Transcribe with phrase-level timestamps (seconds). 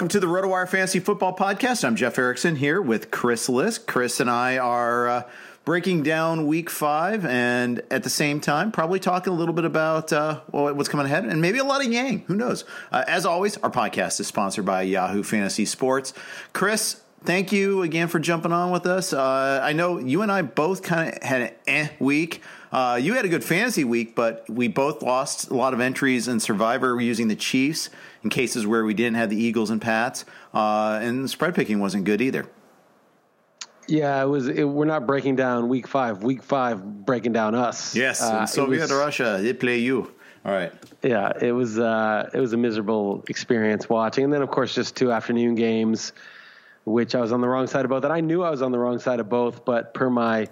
[0.00, 1.84] Welcome to the RotoWire Fantasy Football Podcast.
[1.84, 3.76] I'm Jeff Erickson here with Chris Liss.
[3.76, 5.22] Chris and I are uh,
[5.66, 10.10] breaking down Week Five, and at the same time, probably talking a little bit about
[10.10, 12.20] uh, what's coming ahead, and maybe a lot of Yang.
[12.28, 12.64] Who knows?
[12.90, 16.14] Uh, as always, our podcast is sponsored by Yahoo Fantasy Sports.
[16.54, 19.12] Chris, thank you again for jumping on with us.
[19.12, 22.40] Uh, I know you and I both kind of had an eh week.
[22.72, 26.26] Uh, you had a good fantasy week, but we both lost a lot of entries
[26.26, 27.90] in Survivor using the Chiefs
[28.22, 32.04] in cases where we didn't have the Eagles and Pats, uh, and spread picking wasn't
[32.04, 32.46] good either.
[33.86, 34.48] Yeah, it was.
[34.48, 36.22] It, we're not breaking down week five.
[36.22, 37.94] Week five breaking down us.
[37.96, 40.12] Yes, uh, Soviet was, Russia, they play you.
[40.44, 40.72] All right.
[41.02, 41.78] Yeah, it was.
[41.78, 46.12] Uh, it was a miserable experience watching, and then of course just two afternoon games,
[46.84, 48.04] which I was on the wrong side of both.
[48.04, 50.48] And I knew I was on the wrong side of both, but per my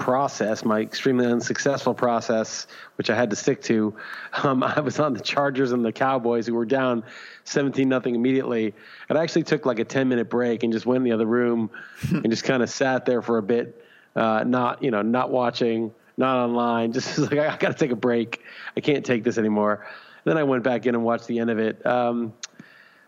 [0.00, 2.66] process, my extremely unsuccessful process,
[2.96, 3.94] which I had to stick to.
[4.42, 7.04] Um, I was on the Chargers and the Cowboys, who were down
[7.44, 8.74] 17 nothing immediately.
[9.08, 11.26] And I actually took like a 10 minute break and just went in the other
[11.26, 11.70] room
[12.10, 13.84] and just kind of sat there for a bit,
[14.16, 16.92] uh, not you know not watching, not online.
[17.00, 18.42] Just like I, I got to take a break.
[18.76, 19.86] I can't take this anymore.
[20.24, 21.84] And then I went back in and watched the end of it.
[21.86, 22.32] Um,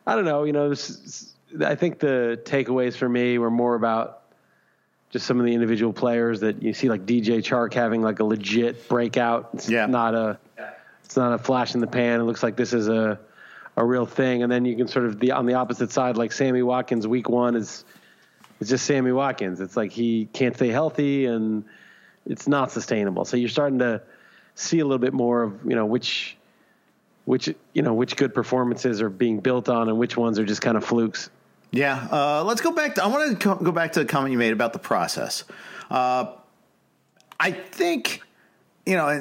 [0.07, 0.45] I don't know.
[0.45, 0.73] You know,
[1.65, 4.22] I think the takeaways for me were more about
[5.13, 8.25] just some of the individual players that you see, like DJ Chark having like a
[8.25, 9.51] legit breakout.
[9.53, 9.87] It's yeah.
[9.87, 10.39] not a,
[11.05, 12.21] it's not a flash in the pan.
[12.21, 13.21] It looks like this is a,
[13.77, 14.43] a real thing.
[14.43, 17.29] And then you can sort of the on the opposite side, like Sammy Watkins, week
[17.29, 17.85] one is,
[18.59, 19.61] it's just Sammy Watkins.
[19.61, 21.65] It's like he can't stay healthy and
[22.25, 23.27] it's not sustainable.
[23.27, 24.01] So you're starting to
[24.55, 26.39] see a little bit more of you know which,
[27.27, 30.63] which you know which good performances are being built on and which ones are just
[30.63, 31.29] kind of flukes.
[31.73, 32.95] Yeah, uh, let's go back.
[32.97, 35.45] To, I want to go back to the comment you made about the process.
[35.91, 36.33] Uh,
[37.41, 38.23] I think
[38.85, 39.17] you know,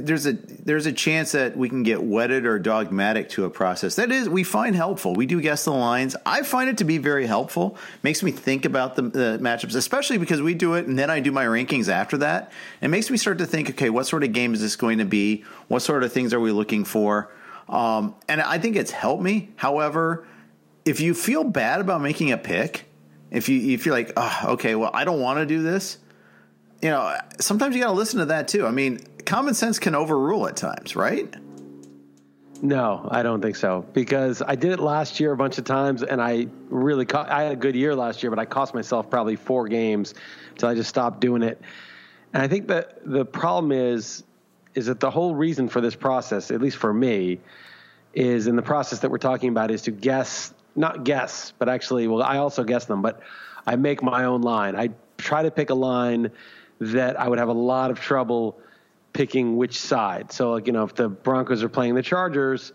[0.00, 3.94] there's a there's a chance that we can get wedded or dogmatic to a process.
[3.94, 5.14] That is, we find helpful.
[5.14, 6.16] We do guess the lines.
[6.26, 7.78] I find it to be very helpful.
[8.02, 11.20] Makes me think about the, the, matchups, especially because we do it and then I
[11.20, 12.50] do my rankings after that.
[12.80, 15.04] It makes me start to think, okay, what sort of game is this going to
[15.04, 15.44] be?
[15.68, 17.32] What sort of things are we looking for?
[17.68, 19.50] Um, and I think it's helped me.
[19.54, 20.26] However,
[20.84, 22.86] if you feel bad about making a pick,
[23.30, 25.98] if you if you're like, oh, okay, well, I don't want to do this
[26.84, 28.66] you know, sometimes you got to listen to that too.
[28.66, 31.34] I mean, common sense can overrule at times, right?
[32.60, 36.02] No, I don't think so because I did it last year a bunch of times,
[36.02, 39.36] and I really I had a good year last year, but I cost myself probably
[39.36, 40.14] four games
[40.50, 41.58] until I just stopped doing it.
[42.34, 44.22] And I think that the problem is
[44.74, 47.40] is that the whole reason for this process, at least for me,
[48.12, 52.08] is in the process that we're talking about, is to guess, not guess, but actually,
[52.08, 53.20] well, I also guess them, but
[53.66, 54.76] I make my own line.
[54.76, 56.30] I try to pick a line
[56.80, 58.58] that I would have a lot of trouble
[59.12, 60.32] picking which side.
[60.32, 62.72] So, like, you know, if the Broncos are playing the Chargers,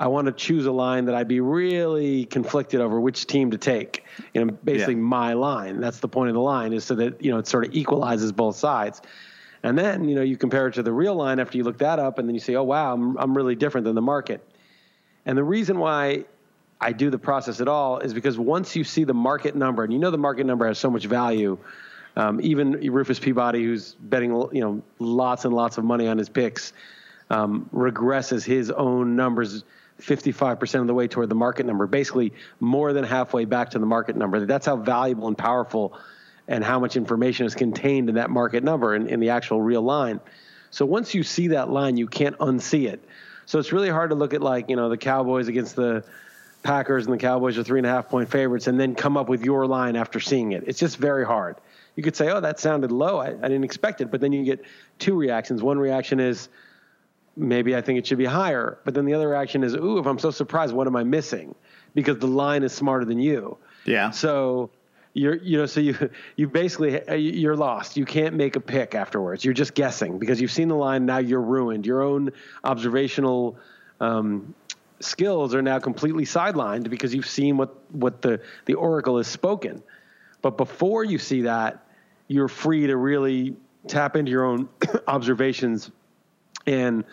[0.00, 3.58] I want to choose a line that I'd be really conflicted over which team to
[3.58, 4.04] take.
[4.34, 5.00] You know, basically yeah.
[5.00, 5.80] my line.
[5.80, 8.32] That's the point of the line is so that, you know, it sort of equalizes
[8.32, 9.02] both sides.
[9.62, 11.98] And then, you know, you compare it to the real line after you look that
[11.98, 14.46] up and then you say, oh, wow, I'm, I'm really different than the market.
[15.26, 16.26] And the reason why
[16.80, 19.92] I do the process at all is because once you see the market number, and
[19.92, 21.58] you know the market number has so much value–
[22.18, 26.28] um, even Rufus Peabody, who's betting you know lots and lots of money on his
[26.28, 26.72] picks,
[27.30, 29.62] um, regresses his own numbers
[30.00, 33.86] 55% of the way toward the market number, basically more than halfway back to the
[33.86, 34.44] market number.
[34.44, 35.96] That's how valuable and powerful
[36.48, 39.82] and how much information is contained in that market number in, in the actual real
[39.82, 40.20] line.
[40.70, 43.04] So once you see that line, you can't unsee it.
[43.46, 46.04] So it's really hard to look at like, you know, the Cowboys against the
[46.62, 49.28] Packers and the Cowboys are three and a half point favorites and then come up
[49.28, 50.64] with your line after seeing it.
[50.66, 51.56] It's just very hard
[51.98, 53.18] you could say, oh, that sounded low.
[53.18, 54.08] I, I didn't expect it.
[54.08, 54.64] But then you get
[55.00, 55.64] two reactions.
[55.64, 56.48] One reaction is,
[57.36, 58.78] maybe I think it should be higher.
[58.84, 61.56] But then the other reaction is, ooh, if I'm so surprised, what am I missing?
[61.96, 63.58] Because the line is smarter than you.
[63.84, 64.10] Yeah.
[64.10, 64.70] So
[65.12, 67.96] you're, you know, so you, you basically, uh, you're lost.
[67.96, 69.44] You can't make a pick afterwards.
[69.44, 71.04] You're just guessing because you've seen the line.
[71.04, 71.84] Now you're ruined.
[71.84, 72.30] Your own
[72.62, 73.58] observational,
[73.98, 74.54] um,
[75.00, 79.82] skills are now completely sidelined because you've seen what, what the, the oracle has spoken.
[80.42, 81.86] But before you see that,
[82.28, 83.56] you're free to really
[83.86, 84.68] tap into your own
[85.06, 85.90] observations
[86.66, 87.04] and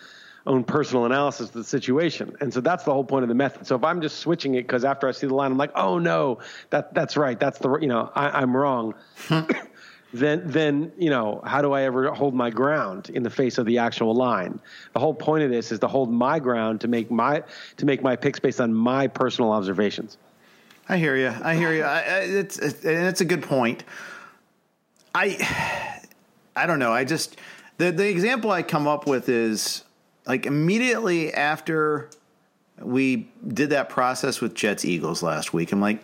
[0.47, 2.35] own personal analysis of the situation.
[2.39, 3.65] And so that's the whole point of the method.
[3.65, 5.97] So if I'm just switching it because after I see the line, I'm like, oh
[5.97, 6.39] no,
[6.69, 7.39] that that's right.
[7.39, 8.93] That's the you know I, am wrong.
[10.15, 13.65] then then you know how do I ever hold my ground in the face of
[13.65, 14.59] the actual line?
[14.93, 17.43] The whole point of this is to hold my ground to make my
[17.77, 20.17] to make my picks based on my personal observations.
[20.87, 21.33] I hear you.
[21.43, 21.83] I hear you.
[21.83, 23.83] I, it's, it's, and it's a good point.
[25.13, 25.99] I
[26.55, 26.93] I don't know.
[26.93, 27.37] I just
[27.77, 29.83] the the example I come up with is
[30.25, 32.09] like immediately after
[32.79, 35.71] we did that process with Jets Eagles last week.
[35.71, 36.03] I'm like,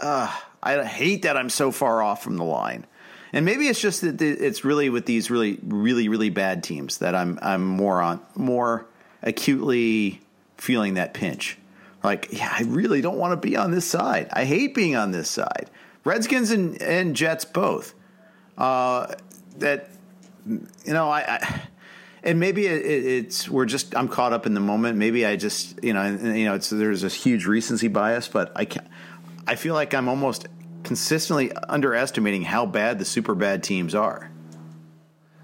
[0.00, 2.86] I hate that I'm so far off from the line.
[3.32, 7.14] And maybe it's just that it's really with these really really really bad teams that
[7.14, 8.86] I'm I'm more on more
[9.22, 10.20] acutely
[10.56, 11.58] feeling that pinch.
[12.02, 14.28] Like, yeah, I really don't want to be on this side.
[14.32, 15.68] I hate being on this side.
[16.04, 17.94] Redskins and, and Jets both
[18.56, 19.14] uh,
[19.58, 19.90] that
[20.46, 21.62] you know I, I
[22.22, 24.96] and maybe it, it's we're just I'm caught up in the moment.
[24.98, 28.52] Maybe I just you know and, you know it's there's a huge recency bias, but
[28.56, 28.88] I can
[29.46, 30.46] I feel like I'm almost
[30.88, 34.30] consistently underestimating how bad the super bad teams are.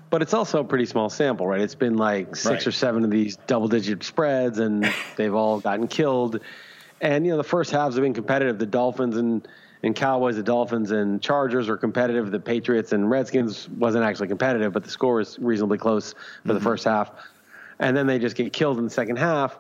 [0.08, 1.60] But it's also a pretty small sample, right?
[1.60, 2.66] It's been like six right.
[2.66, 6.40] or seven of these double digit spreads, and they've all gotten killed.
[7.02, 8.58] And you know the first halves have been competitive.
[8.58, 9.46] The Dolphins and
[9.82, 12.30] and Cowboys, the Dolphins, and Chargers were competitive.
[12.30, 16.54] The Patriots and Redskins wasn't actually competitive, but the score was reasonably close for mm-hmm.
[16.54, 17.10] the first half.
[17.80, 19.58] And then they just get killed in the second half.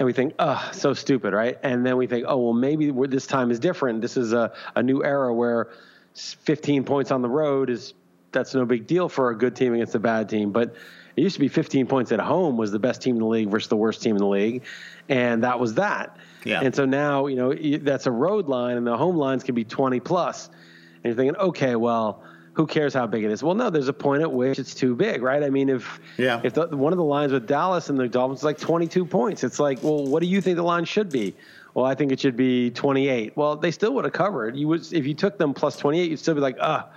[0.00, 1.58] And we think, oh, so stupid, right?
[1.62, 4.00] And then we think, oh, well, maybe this time is different.
[4.00, 5.68] This is a, a new era where
[6.14, 7.92] 15 points on the road is
[8.32, 10.52] that's no big deal for a good team against a bad team.
[10.52, 10.74] But
[11.16, 13.50] it used to be 15 points at home was the best team in the league
[13.50, 14.62] versus the worst team in the league,
[15.10, 16.16] and that was that.
[16.44, 16.62] Yeah.
[16.62, 19.64] And so now, you know, that's a road line, and the home lines can be
[19.64, 20.48] 20 plus.
[20.48, 22.22] And you're thinking, okay, well,
[22.54, 23.42] who cares how big it is?
[23.42, 25.42] Well, no, there's a point at which it's too big, right?
[25.42, 26.40] I mean, if yeah.
[26.42, 29.44] if the, one of the lines with Dallas and the Dolphins is like 22 points,
[29.44, 31.34] it's like, well, what do you think the line should be?
[31.74, 33.36] Well, I think it should be 28.
[33.36, 34.56] Well, they still would have covered.
[34.56, 36.88] You would if you took them plus 28, you'd still be like, ah,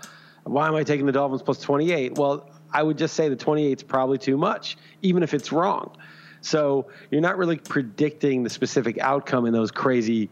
[0.43, 2.17] why am I taking the Dolphins plus 28?
[2.17, 5.95] Well, I would just say the 28 is probably too much, even if it's wrong.
[6.41, 10.29] So you're not really predicting the specific outcome in those crazy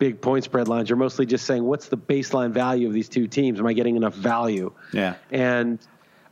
[0.00, 0.88] big point spread lines.
[0.88, 3.60] You're mostly just saying, what's the baseline value of these two teams?
[3.60, 4.72] Am I getting enough value?
[4.92, 5.14] Yeah.
[5.30, 5.78] And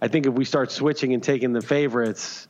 [0.02, 2.48] I think if we start switching and taking the favorites,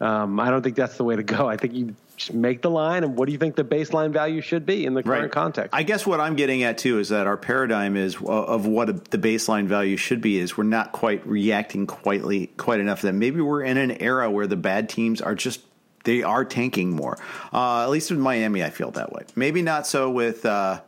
[0.00, 1.48] um, I don't think that's the way to go.
[1.48, 4.40] I think you just make the line, and what do you think the baseline value
[4.40, 5.30] should be in the current Right.
[5.32, 5.70] context?
[5.74, 9.10] I guess what I'm getting at too is that our paradigm is uh, of what
[9.10, 12.22] the baseline value should be is we're not quite reacting quite
[12.56, 13.02] quite enough.
[13.02, 15.60] That maybe we're in an era where the bad teams are just
[16.04, 17.18] they are tanking more.
[17.52, 19.22] Uh, at least with Miami, I feel that way.
[19.36, 20.44] Maybe not so with.
[20.46, 20.80] Uh,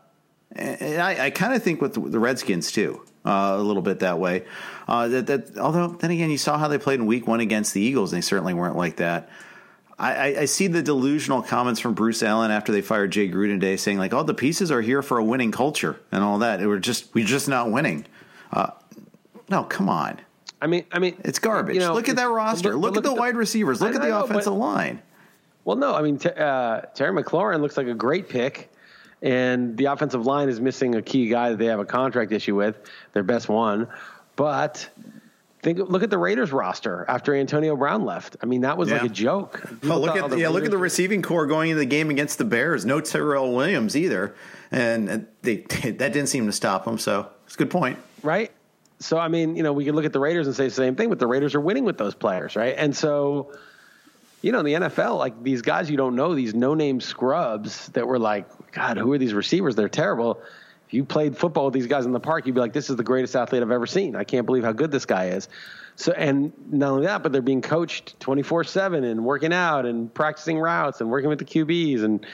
[0.56, 4.18] and I, I kind of think with the Redskins too, uh, a little bit that
[4.18, 4.44] way.
[4.86, 7.74] Uh, that, that although then again, you saw how they played in Week One against
[7.74, 9.28] the Eagles, and they certainly weren't like that.
[9.98, 13.60] I, I, I see the delusional comments from Bruce Allen after they fired Jay Gruden
[13.60, 16.60] today, saying like, "Oh, the pieces are here for a winning culture and all that.
[16.60, 18.04] We're just we're just not winning."
[18.52, 18.70] Uh,
[19.48, 20.20] no, come on,
[20.60, 21.74] I mean, I mean, it's garbage.
[21.74, 22.74] you know, look at that roster.
[22.76, 23.80] look- Look, at the the- wide receivers.
[23.80, 25.00] Look I at the know, but- offensive line.
[25.64, 28.70] Well, no, I mean t- uh, Terry McLaurin looks like a great pick,
[29.22, 32.54] and the offensive line is missing a key guy that they have a contract issue
[32.54, 32.76] with,
[33.12, 33.88] their best one.
[34.36, 34.90] But
[35.64, 38.36] think, look at the Raiders roster after Antonio Brown left.
[38.42, 39.62] I mean, that was like a joke.
[39.84, 42.38] Oh, look at the yeah, look at the receiving core going into the game against
[42.38, 42.84] the Bears.
[42.84, 44.34] No Tyrell Williams either,
[44.70, 46.98] and uh, they that didn't seem to stop them.
[46.98, 47.98] So it's a good point.
[48.22, 48.52] right?
[49.00, 50.94] So I mean, you know, we could look at the Raiders and say the same
[50.94, 52.74] thing, but the Raiders are winning with those players, right?
[52.76, 53.52] And so,
[54.44, 58.06] you know, in the NFL, like these guys you don't know, these no-name scrubs that
[58.06, 59.74] were like, God, who are these receivers?
[59.74, 60.38] They're terrible.
[60.86, 62.96] If you played football with these guys in the park, you'd be like, this is
[62.96, 64.14] the greatest athlete I've ever seen.
[64.14, 65.48] I can't believe how good this guy is.
[65.96, 70.12] So, and not only that, but they're being coached 24 seven and working out and
[70.12, 72.26] practicing routes and working with the QBs and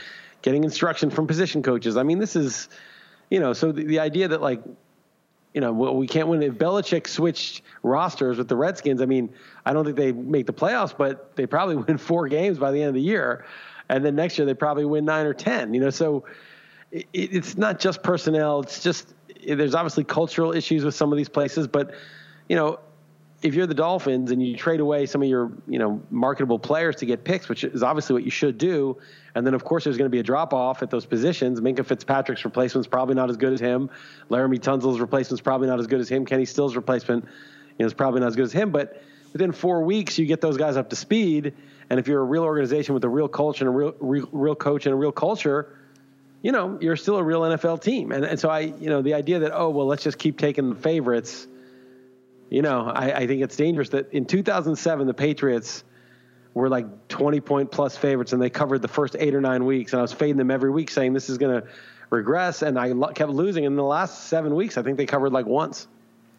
[0.42, 1.96] getting instruction from position coaches.
[1.96, 2.68] I mean, this is,
[3.30, 4.60] you know, so the, the idea that like,
[5.54, 6.42] you know, we can't win.
[6.42, 9.32] If Belichick switched rosters with the Redskins, I mean,
[9.66, 12.80] I don't think they make the playoffs, but they probably win four games by the
[12.80, 13.44] end of the year,
[13.88, 15.74] and then next year they probably win nine or ten.
[15.74, 16.24] You know, so
[16.92, 18.60] it, it's not just personnel.
[18.60, 19.14] It's just
[19.46, 21.94] there's obviously cultural issues with some of these places, but
[22.48, 22.78] you know,
[23.42, 26.96] if you're the Dolphins and you trade away some of your, you know, marketable players
[26.96, 28.98] to get picks, which is obviously what you should do,
[29.34, 31.60] and then of course there's going to be a drop off at those positions.
[31.60, 33.88] Minkah Fitzpatrick's replacement's probably not as good as him.
[34.28, 36.26] Laremy Tunsil's replacement's probably not as good as him.
[36.26, 37.30] Kenny Stills' replacement, you
[37.78, 38.72] know, is probably not as good as him.
[38.72, 41.54] But within four weeks, you get those guys up to speed.
[41.88, 44.54] And if you're a real organization with a real culture and a real, real, real
[44.54, 45.78] coach and a real culture,
[46.42, 48.12] you know, you're still a real NFL team.
[48.12, 50.70] And, and so I, you know, the idea that, oh, well, let's just keep taking
[50.70, 51.46] the favorites,
[52.50, 55.84] you know, I, I think it's dangerous that in 2007, the Patriots
[56.52, 59.92] were like 20 point plus favorites and they covered the first eight or nine weeks.
[59.92, 61.68] And I was fading them every week saying this is going to
[62.10, 62.62] regress.
[62.62, 63.64] And I kept losing.
[63.64, 65.86] In the last seven weeks, I think they covered like once.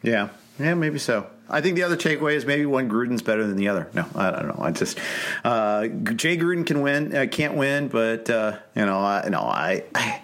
[0.04, 1.28] Yeah, yeah, maybe so.
[1.50, 3.90] I think the other takeaway is maybe one Gruden's better than the other.
[3.94, 4.64] No, I don't know.
[4.64, 4.98] I just
[5.44, 9.84] uh, Jay Gruden can win, uh, can't win, but uh, you know, I, no, I,
[9.94, 10.22] I,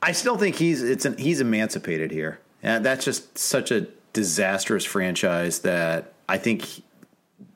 [0.00, 5.60] I still think he's it's an, he's emancipated here, that's just such a disastrous franchise
[5.60, 6.68] that I think.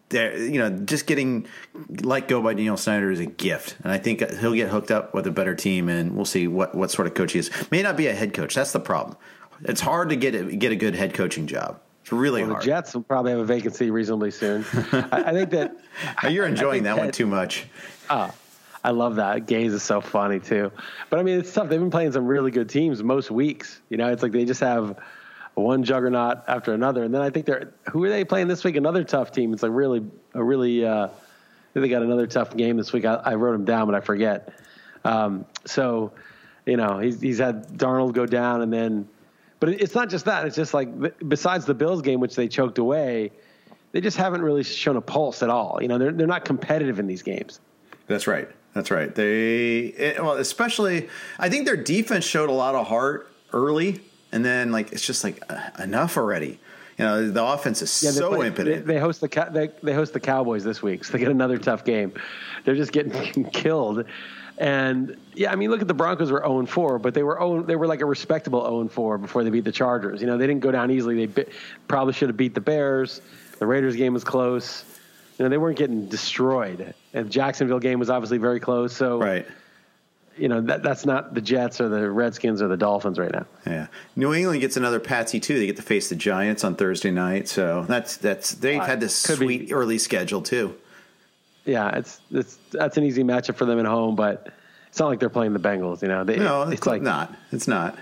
[0.08, 1.48] There, you know, just getting
[1.88, 5.12] let go by Daniel Snyder is a gift, and I think he'll get hooked up
[5.12, 7.50] with a better team, and we'll see what, what sort of coach he is.
[7.72, 8.54] May not be a head coach.
[8.54, 9.16] That's the problem.
[9.64, 11.80] It's hard to get a, get a good head coaching job.
[12.02, 12.62] It's really Well, the.
[12.62, 14.64] Jets will probably have a vacancy reasonably soon.
[14.92, 15.76] I, I think that
[16.30, 17.66] You're enjoying think that one too much.
[18.08, 18.32] Oh,
[18.84, 19.46] I love that.
[19.46, 20.70] Gase is so funny too.
[21.10, 21.68] But I mean, it's tough.
[21.68, 23.80] They've been playing some really good teams most weeks.
[23.88, 24.96] You know, it's like they just have
[25.56, 27.02] one juggernaut after another.
[27.02, 28.76] And then I think they're who are they playing this week?
[28.76, 29.52] Another tough team.
[29.52, 30.84] It's like really a really.
[30.84, 31.08] Uh,
[31.80, 33.04] they got another tough game this week.
[33.04, 34.48] I, I wrote them down, but I forget.
[35.04, 36.12] Um, so,
[36.64, 39.08] you know, he's he's had Darnold go down, and then,
[39.60, 40.46] but it's not just that.
[40.46, 40.88] It's just like
[41.28, 43.30] besides the Bills game, which they choked away,
[43.92, 45.78] they just haven't really shown a pulse at all.
[45.80, 47.60] You know, they're they're not competitive in these games.
[48.06, 48.48] That's right.
[48.72, 49.14] That's right.
[49.14, 51.08] They it, well, especially
[51.38, 54.00] I think their defense showed a lot of heart early,
[54.32, 56.58] and then like it's just like uh, enough already.
[56.98, 58.86] You know, the offense is they so play- impotent.
[58.86, 61.58] They, they host the they, they host the Cowboys this week, so they get another
[61.58, 62.14] tough game.
[62.64, 64.04] They're just getting killed.
[64.58, 67.62] And yeah, I mean, look at the Broncos were 0 4, but they were 0,
[67.64, 70.22] they were like a respectable 0 4 before they beat the Chargers.
[70.22, 71.26] You know, they didn't go down easily.
[71.26, 71.50] They bi-
[71.88, 73.20] probably should have beat the Bears.
[73.58, 74.84] The Raiders game was close.
[75.38, 76.94] You know, they weren't getting destroyed.
[77.12, 78.96] And the Jacksonville game was obviously very close.
[78.96, 79.46] So, right.
[80.38, 83.46] You know, that, that's not the Jets or the Redskins or the Dolphins right now.
[83.66, 83.86] Yeah.
[84.16, 85.58] New England gets another patsy too.
[85.58, 89.24] They get to face the Giants on Thursday night, so that's that's they've had this
[89.26, 90.74] Could be- sweet early schedule too.
[91.64, 94.48] Yeah, it's it's that's an easy matchup for them at home, but
[94.88, 96.00] it's not like they're playing the Bengals.
[96.02, 97.34] You know, they, No, it's it's like not.
[97.52, 97.98] It's not.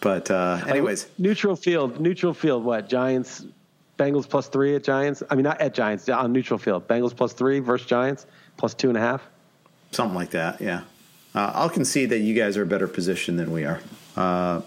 [0.00, 2.00] But uh, anyways, neutral field.
[2.00, 2.64] Neutral field.
[2.64, 3.44] What Giants?
[3.98, 5.24] Bengals plus three at Giants.
[5.28, 6.86] I mean, not at Giants on neutral field.
[6.86, 8.26] Bengals plus three versus Giants
[8.56, 9.26] plus two and a half.
[9.90, 10.60] something like that.
[10.60, 10.82] Yeah,
[11.34, 13.80] uh, I'll concede that you guys are a better position than we are.
[14.16, 14.62] Uh,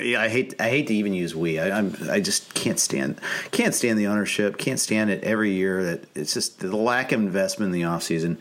[0.00, 1.58] Yeah, I hate I hate to even use we.
[1.58, 3.20] I, I'm I just can't stand
[3.50, 4.56] can't stand the ownership.
[4.56, 5.84] Can't stand it every year.
[5.84, 8.38] That it's just the lack of investment in the offseason.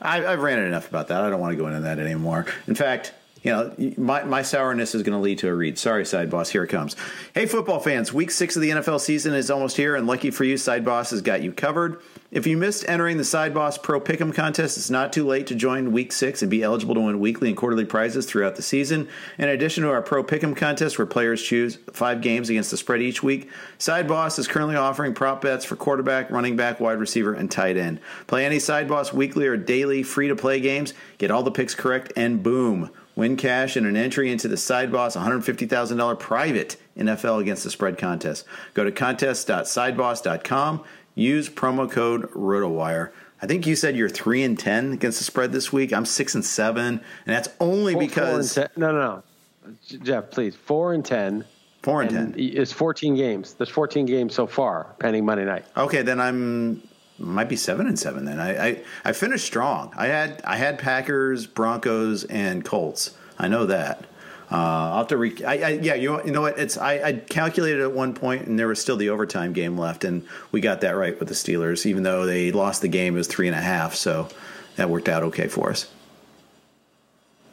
[0.00, 1.22] I, I've ranted enough about that.
[1.22, 2.46] I don't want to go into that anymore.
[2.66, 5.78] In fact, you know, my, my sourness is going to lead to a read.
[5.78, 6.50] Sorry, Side Boss.
[6.50, 6.94] Here it comes.
[7.34, 8.12] Hey, football fans.
[8.12, 11.10] Week six of the NFL season is almost here, and lucky for you, Side Boss
[11.10, 12.00] has got you covered.
[12.30, 15.56] If you missed entering the Side Boss Pro Pick'em contest, it's not too late to
[15.56, 19.08] join Week Six and be eligible to win weekly and quarterly prizes throughout the season.
[19.36, 23.02] In addition to our Pro Pick'em contest, where players choose five games against the spread
[23.02, 27.34] each week, Side Boss is currently offering prop bets for quarterback, running back, wide receiver,
[27.34, 27.98] and tight end.
[28.28, 31.74] Play any Side Boss weekly or daily free to play games, get all the picks
[31.74, 32.90] correct, and boom.
[33.16, 37.98] Win cash and an entry into the Side Boss $150,000 private NFL against the spread
[37.98, 38.46] contest.
[38.72, 40.84] Go to contest.sideboss.com.
[41.20, 43.12] Use promo code ROTOWIRE.
[43.42, 45.92] I think you said you're three and ten against the spread this week.
[45.92, 46.94] I'm six and seven,
[47.26, 49.22] and that's only Four- because four no, no,
[49.66, 51.44] no, Jeff, please, four and ten.
[51.82, 52.34] four and, ten.
[52.38, 53.52] It's 14 games.
[53.52, 55.66] There's 14 games so far, pending Monday night.
[55.76, 56.82] Okay, then I'm
[57.18, 58.24] might be seven and seven.
[58.24, 59.92] Then I, I I finished strong.
[59.96, 63.14] I had I had Packers, Broncos, and Colts.
[63.38, 64.06] I know that.
[64.50, 65.36] Uh, I'll have to re.
[65.44, 66.58] I, I, yeah, you, you know what?
[66.58, 70.02] It's I, I calculated at one point, and there was still the overtime game left,
[70.02, 73.14] and we got that right with the Steelers, even though they lost the game.
[73.14, 74.28] It was three and a half, so
[74.76, 75.88] that worked out okay for us.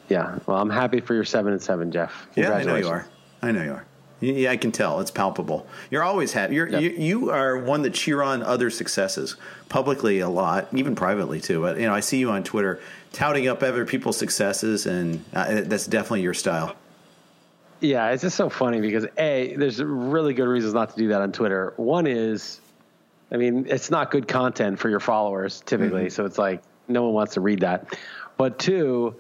[0.10, 0.40] Yeah.
[0.48, 2.28] Well, I'm happy for your seven and seven, Jeff.
[2.36, 3.08] Yeah, I know you are.
[3.42, 3.86] I know you are.
[4.20, 5.00] Yeah, I can tell.
[5.00, 5.68] It's palpable.
[5.92, 6.56] You're always happy.
[6.56, 9.36] You're, you you are one that cheer on other successes
[9.70, 11.62] publicly a lot, even privately too.
[11.62, 12.80] But you know, I see you on Twitter
[13.14, 16.76] touting up other people's successes, and uh, that's definitely your style.
[17.80, 21.22] Yeah, it's just so funny because a there's really good reasons not to do that
[21.22, 21.74] on Twitter.
[21.78, 22.60] One is,
[23.32, 26.10] I mean, it's not good content for your followers typically, Mm-hmm.
[26.10, 27.96] so it's like no one wants to read that.
[28.38, 29.16] But two,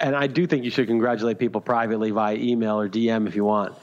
[0.00, 3.44] and I do think you should congratulate people privately via email or DM if you
[3.44, 3.74] want,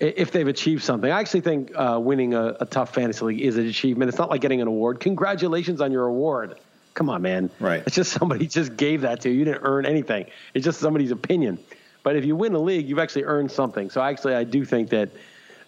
[0.00, 1.10] if they've achieved something.
[1.10, 4.08] I actually think uh, winning a, a tough fantasy league is an achievement.
[4.08, 5.00] It's not like getting an award.
[5.00, 6.58] Congratulations on your award.
[6.94, 7.50] Come on, man.
[7.60, 7.82] Right.
[7.86, 9.38] It's just somebody just gave that to you.
[9.40, 10.26] You didn't earn anything.
[10.54, 11.58] It's just somebody's opinion.
[12.02, 13.90] But if you win a league, you've actually earned something.
[13.90, 15.10] So actually, I do think that,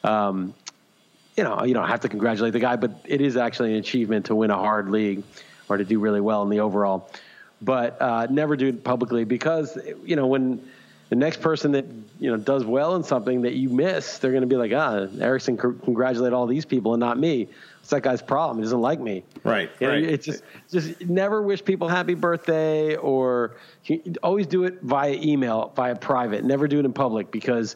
[0.03, 0.55] um,
[1.37, 4.27] you know, you don't have to congratulate the guy, but it is actually an achievement
[4.27, 5.23] to win a hard league
[5.69, 7.11] or to do really well in the overall.
[7.61, 10.69] But uh, never do it publicly because you know when
[11.11, 11.85] the next person that
[12.19, 15.07] you know does well in something that you miss, they're going to be like, ah,
[15.21, 17.49] Erickson congratulate all these people and not me.
[17.83, 18.59] It's that guy's problem.
[18.59, 19.25] He doesn't like me.
[19.43, 20.05] Right, You know, right.
[20.05, 23.57] It's just just never wish people happy birthday or
[24.23, 26.45] always do it via email, via private.
[26.45, 27.75] Never do it in public because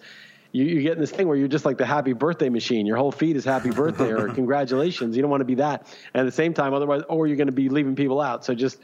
[0.53, 2.87] you, you get in this thing where you're just like the happy birthday machine.
[2.87, 5.17] Your whole feed is happy birthday or congratulations.
[5.17, 5.93] You don't want to be that.
[6.15, 8.45] And at the same time, otherwise, or you're going to be leaving people out.
[8.45, 8.79] So just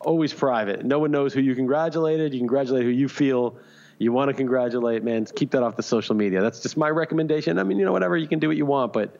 [0.00, 0.84] always private.
[0.84, 2.34] No one knows who you congratulated.
[2.34, 3.56] You congratulate who you feel
[3.98, 5.24] you want to congratulate, man.
[5.26, 6.42] Keep that off the social media.
[6.42, 7.58] That's just my recommendation.
[7.58, 9.16] I mean, you know, whatever, you can do what you want, but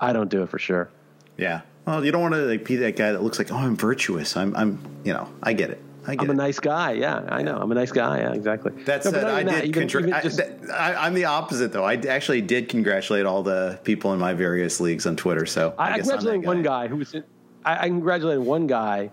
[0.00, 0.90] I don't do it for sure.
[1.36, 1.60] Yeah.
[1.86, 4.36] Well, you don't want to like be that guy that looks like, oh, I'm virtuous.
[4.36, 5.82] I'm, I'm, you know, I get it.
[6.06, 6.34] I get I'm it.
[6.34, 6.92] a nice guy.
[6.92, 7.56] Yeah, I know.
[7.58, 8.20] I'm a nice guy.
[8.20, 8.72] Yeah, exactly.
[8.84, 9.64] That No, said, I did.
[9.64, 10.40] even- contra- even just-
[10.72, 11.84] I, I'm the opposite, though.
[11.84, 15.44] I actually did congratulate all the people in my various leagues on Twitter.
[15.46, 17.14] So I, I, I congratulated one guy who was.
[17.14, 17.24] In,
[17.64, 19.10] I, I congratulated one guy,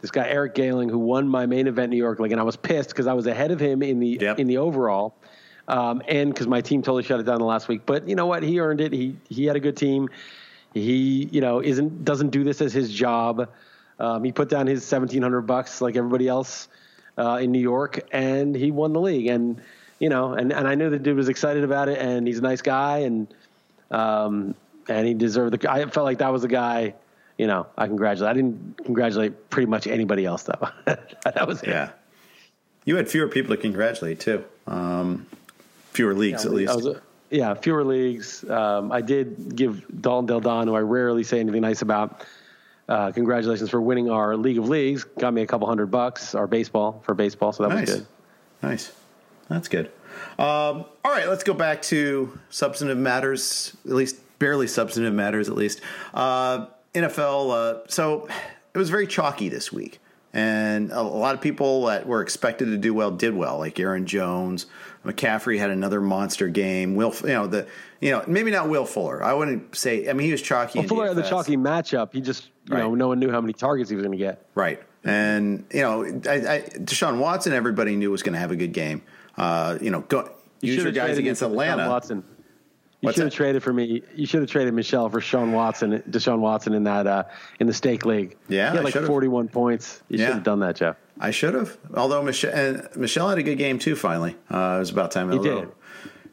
[0.00, 2.44] this guy Eric Galing, who won my main event in New York League, and I
[2.44, 4.38] was pissed because I was ahead of him in the Yep.
[4.38, 5.16] in the overall,
[5.68, 7.82] um, and because my team totally shut it down the last week.
[7.86, 8.42] But you know what?
[8.42, 8.92] He earned it.
[8.92, 10.08] He he had a good team.
[10.72, 13.48] He you know isn't doesn't do this as his job.
[13.98, 16.68] Um, he put down his seventeen hundred bucks like everybody else
[17.16, 19.26] uh, in New York, and he won the league.
[19.26, 19.60] And
[19.98, 22.42] you know, and and I knew the dude was excited about it, and he's a
[22.42, 23.32] nice guy, and
[23.90, 24.54] um,
[24.88, 25.70] and he deserved the.
[25.70, 26.94] I felt like that was the guy.
[27.38, 28.30] You know, I congratulate.
[28.30, 30.68] I didn't congratulate pretty much anybody else though.
[30.84, 31.68] that was it.
[31.68, 31.90] Yeah.
[32.84, 34.44] You had fewer people to congratulate too.
[34.66, 35.26] Um,
[35.94, 36.74] fewer leagues, at least.
[36.74, 38.48] Was, uh, yeah, fewer leagues.
[38.48, 42.24] Um, I did give Dalton Del Don, who I rarely say anything nice about,
[42.88, 45.04] uh, congratulations for winning our League of Leagues.
[45.04, 47.88] Got me a couple hundred bucks, our baseball for baseball, so that nice.
[47.88, 48.06] was good.
[48.62, 48.92] Nice.
[49.48, 49.86] That's good.
[50.38, 55.54] Um, all right, let's go back to substantive matters, at least barely substantive matters, at
[55.54, 55.80] least.
[56.12, 57.50] Uh, NFL.
[57.50, 58.28] Uh, so
[58.74, 59.98] it was very chalky this week,
[60.34, 64.04] and a, lot of people that were expected to do well did well, like Aaron
[64.04, 64.66] Jones.
[65.06, 66.96] McCaffrey had another monster game.
[66.96, 67.68] Will, you know the,
[68.00, 69.22] you know maybe not Will Fuller.
[69.22, 70.10] I wouldn't say.
[70.10, 70.80] I mean, he was chalky.
[70.80, 72.12] Well, Fuller had the chalky matchup.
[72.12, 74.44] He just, you know, no one knew how many targets he was going to get.
[74.56, 74.82] Right.
[75.04, 78.72] And, you know, I, I, Deshaun Watson, everybody knew was going to have a good
[78.72, 79.02] game.
[79.36, 80.30] Uh, you know, go,
[80.62, 81.88] use your guys against Deshaun Atlanta.
[81.88, 82.24] Watson.
[83.04, 84.00] You What's should have traded for me.
[84.14, 87.24] You should have traded Michel for Sean Watson, Deshaun Watson in that uh,
[87.60, 88.34] in the stake league.
[88.48, 89.06] Yeah, he had like should've.
[89.06, 90.02] forty-one points.
[90.08, 90.24] You Yeah.
[90.28, 90.96] should have done that, Jeff.
[91.20, 91.76] I should have.
[91.94, 94.36] Although Michel, and Michel had a good game too, finally.
[94.50, 95.30] Uh, it was about time.
[95.30, 95.68] He little, did.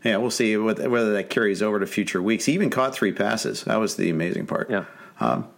[0.05, 2.45] Yeah, we'll see whether that carries over to future weeks.
[2.45, 3.65] He even caught three passes.
[3.65, 4.69] That was the amazing part.
[4.71, 4.85] Yeah.
[5.19, 5.49] Um,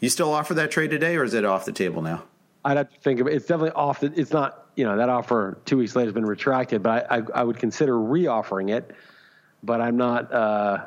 [0.00, 2.22] you still offer that trade today, or is it off the table now?
[2.64, 3.34] I'd have to think of it.
[3.34, 3.98] It's definitely off.
[3.98, 4.66] The, it's not.
[4.76, 7.58] You know, that offer two weeks later has been retracted, but I, I, I would
[7.58, 8.94] consider re-offering it.
[9.62, 10.32] But I'm not.
[10.32, 10.86] Uh,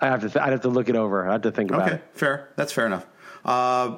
[0.00, 0.28] I have to.
[0.28, 1.28] Th- I'd have to look it over.
[1.28, 1.92] I have to think about it.
[1.92, 2.10] okay, it.
[2.14, 2.48] fair.
[2.56, 3.06] That's fair enough.
[3.44, 3.96] Uh,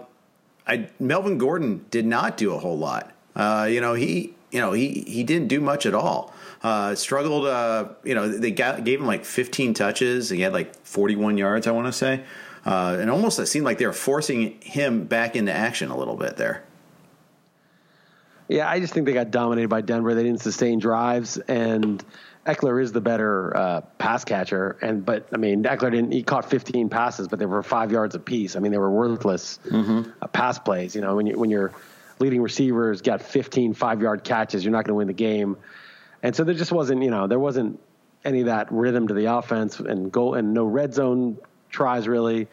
[0.67, 3.13] I, Melvin Gordon did not do a whole lot.
[3.35, 6.33] Uh, you know, he you know he he didn't do much at all.
[6.63, 7.47] Uh, struggled.
[7.47, 10.29] Uh, you know, they got, gave him like 15 touches.
[10.29, 12.25] He had like 41 yards, I want to say,
[12.67, 16.17] uh, and almost it seemed like they were forcing him back into action a little
[16.17, 16.65] bit there.
[18.49, 20.15] Yeah, I just think they got dominated by Denver.
[20.15, 22.03] They didn't sustain drives, and
[22.47, 24.79] Ekeler is the better uh, pass catcher.
[24.81, 26.13] And but I mean, Ekeler didn't.
[26.13, 28.57] He caught 15 passes, but they were five yards apiece.
[28.57, 30.11] I mean, they were worthless mm-hmm.
[30.23, 30.95] uh, pass plays.
[30.95, 31.73] You know, when you when your
[32.19, 35.57] leading receivers got 15 five yard catches, you're not going to win the game.
[36.23, 37.81] And so there just wasn't, you know, there wasn't
[38.25, 41.39] any of that rhythm to the offense and goal and no red zone
[41.71, 42.49] tries really.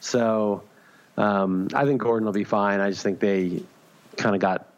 [0.00, 0.62] So
[1.16, 2.80] um, I think Gordon will be fine.
[2.80, 3.62] I just think they
[4.16, 4.68] kind of got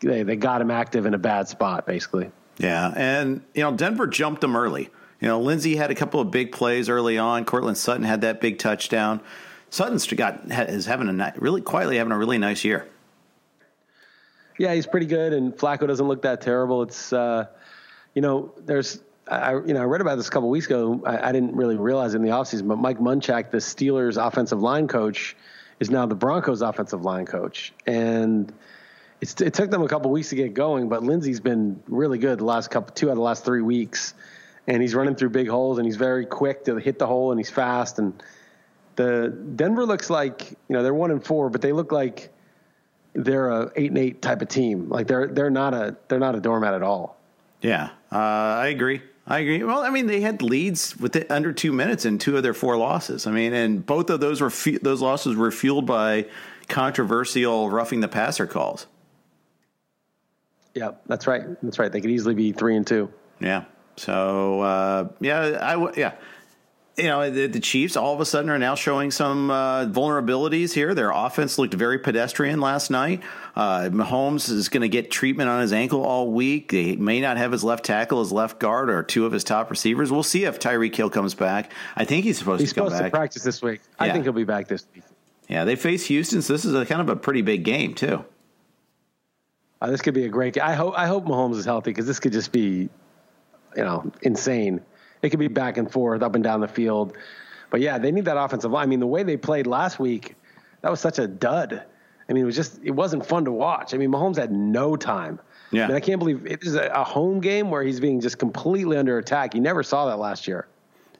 [0.00, 2.30] they they got him active in a bad spot basically.
[2.60, 4.90] Yeah, and you know Denver jumped them early.
[5.20, 7.46] You know Lindsay had a couple of big plays early on.
[7.46, 9.20] Courtland Sutton had that big touchdown.
[9.70, 12.86] Sutton's got is having a really quietly having a really nice year.
[14.58, 16.82] Yeah, he's pretty good, and Flacco doesn't look that terrible.
[16.82, 17.46] It's uh,
[18.14, 21.02] you know, there's I you know I read about this a couple weeks ago.
[21.06, 24.86] I, I, didn't really realize in the offseason, but Mike Munchak, the Steelers offensive line
[24.86, 25.34] coach,
[25.78, 28.52] is now the Broncos offensive line coach, and
[29.20, 30.88] it took them a couple weeks to get going.
[30.88, 34.14] But Lindsay's been really good the last couple two out of the last three weeks,
[34.66, 37.38] and he's running through big holes, and he's very quick to hit the hole, and
[37.38, 37.98] he's fast.
[37.98, 38.22] And
[38.96, 42.30] the Denver looks like you know they're one and four, but they look like
[43.12, 44.88] they're a eight and eight type of team.
[44.88, 47.18] Like they're they're not a they're not a doormat at all.
[47.60, 49.02] Yeah, uh, I agree.
[49.26, 49.62] I agree.
[49.62, 52.54] Well, I mean, they had leads with it under two minutes in two of their
[52.54, 53.26] four losses.
[53.26, 56.26] I mean, and both of those were those losses were fueled by
[56.68, 58.86] controversial roughing the passer calls.
[60.74, 61.42] Yeah, that's right.
[61.62, 61.90] That's right.
[61.90, 63.12] They could easily be three and two.
[63.40, 63.64] Yeah.
[63.96, 66.14] So uh, yeah, I w- yeah
[67.00, 70.72] you know, the, the, Chiefs all of a sudden are now showing some uh, vulnerabilities
[70.72, 70.94] here.
[70.94, 73.22] Their offense looked very pedestrian last night.
[73.56, 76.70] Uh, Mahomes is going to get treatment on his ankle all week.
[76.70, 79.70] They may not have his left tackle, his left guard, or two of his top
[79.70, 80.12] receivers.
[80.12, 81.72] We'll see if Tyreek Hill comes back.
[81.96, 83.12] I think he's supposed he's to come supposed back.
[83.12, 83.80] to practice this week.
[83.98, 84.06] Yeah.
[84.06, 85.04] I think he'll be back this week.
[85.48, 88.24] Yeah, they face Houston, so this is a kind of a pretty big game too.
[89.80, 90.54] Uh, this could be a great.
[90.54, 90.64] game.
[90.64, 92.88] I hope I hope Mahomes is healthy because this could just be,
[93.76, 94.82] you know, insane
[95.22, 97.16] it could be back and forth, up and down the field.
[97.70, 98.84] But yeah, they need that offensive line.
[98.84, 100.34] I mean, the way they played last week,
[100.82, 101.84] that was such a dud.
[102.28, 103.94] I mean, it was just it wasn't fun to watch.
[103.94, 105.40] I mean, Mahomes had no time.
[105.72, 108.38] Yeah, I, mean, I can't believe it is a, home game where he's being just
[108.38, 109.54] completely under attack.
[109.54, 110.66] You never saw that last year.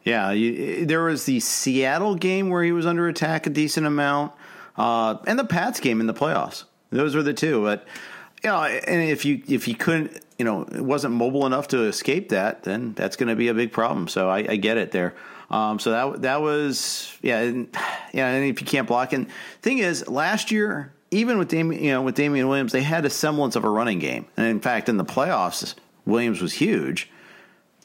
[0.05, 4.33] Yeah, you, there was the Seattle game where he was under attack a decent amount,
[4.77, 6.65] uh, and the Pats game in the playoffs.
[6.91, 7.63] Those were the two.
[7.63, 7.87] But
[8.43, 11.83] you know, and if you if you couldn't you know, it wasn't mobile enough to
[11.85, 14.09] escape that, then that's going to be a big problem.
[14.09, 15.15] So I, I get it there.
[15.51, 17.69] Um, so that that was yeah, and,
[18.15, 18.29] yeah.
[18.29, 19.29] And if you can't block, and
[19.61, 23.55] thing is, last year, even with you know, with Damien Williams, they had a semblance
[23.55, 25.75] of a running game, and in fact, in the playoffs,
[26.07, 27.11] Williams was huge.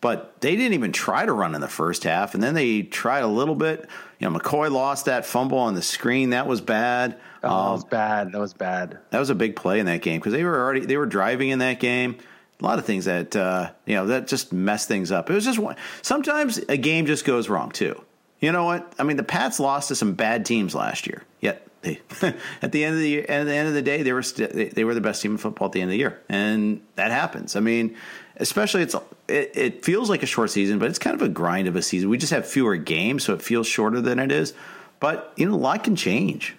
[0.05, 3.23] But they didn't even try to run in the first half, and then they tried
[3.23, 3.89] a little bit.
[4.19, 7.17] You know, McCoy lost that fumble on the screen; that was bad.
[7.43, 8.31] Oh, um, that was bad.
[8.31, 8.99] That was bad.
[9.09, 11.49] That was a big play in that game because they were already they were driving
[11.49, 12.19] in that game
[12.59, 15.27] a lot of things that uh, you know that just mess things up.
[15.29, 15.75] It was just one.
[16.03, 17.99] Sometimes a game just goes wrong too.
[18.39, 18.93] You know what?
[18.99, 21.23] I mean, the Pats lost to some bad teams last year.
[21.41, 21.99] Yet they,
[22.61, 24.53] at the end of the year, at the end of the day, they were st-
[24.53, 26.81] they, they, were the best team in football at the end of the year, and
[26.95, 27.55] that happens.
[27.55, 27.95] I mean,
[28.37, 28.95] especially it's
[29.27, 31.81] it, it feels like a short season, but it's kind of a grind of a
[31.81, 32.09] season.
[32.09, 34.53] We just have fewer games, so it feels shorter than it is.
[34.99, 36.55] But you know, a lot can change.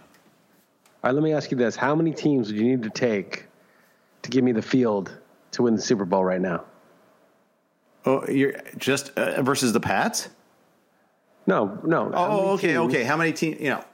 [1.02, 3.46] All right, let me ask you this: How many teams would you need to take
[4.26, 5.16] to give me the field
[5.52, 6.64] to win the Super Bowl right now.
[8.04, 10.28] Oh, you're just uh, versus the Pats?
[11.46, 12.10] No, no.
[12.14, 12.78] Oh, okay, teams?
[12.78, 13.04] okay.
[13.04, 13.60] How many teams?
[13.60, 13.84] You know.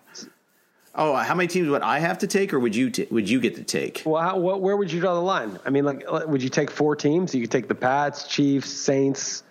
[0.94, 3.28] Oh, uh, how many teams would I have to take, or would you t- would
[3.28, 4.02] you get to take?
[4.04, 5.58] Well, how, what, where would you draw the line?
[5.64, 7.34] I mean, like, uh, would you take four teams?
[7.34, 9.42] You could take the Pats, Chiefs, Saints,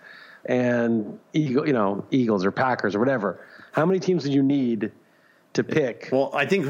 [0.44, 3.44] and Eagle, you know, Eagles or Packers or whatever.
[3.72, 4.92] How many teams would you need
[5.54, 6.08] to pick.
[6.10, 6.66] Well, I think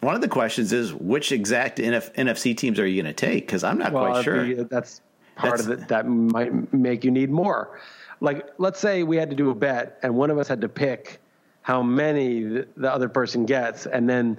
[0.00, 3.46] one of the questions is which exact NF, NFC teams are you going to take?
[3.46, 4.60] Because I'm not well, quite sure.
[4.60, 5.00] Uh, that's
[5.36, 7.80] part that's, of it that might make you need more.
[8.20, 10.68] Like, let's say we had to do a bet, and one of us had to
[10.68, 11.20] pick
[11.66, 12.44] how many
[12.76, 14.38] the other person gets, and then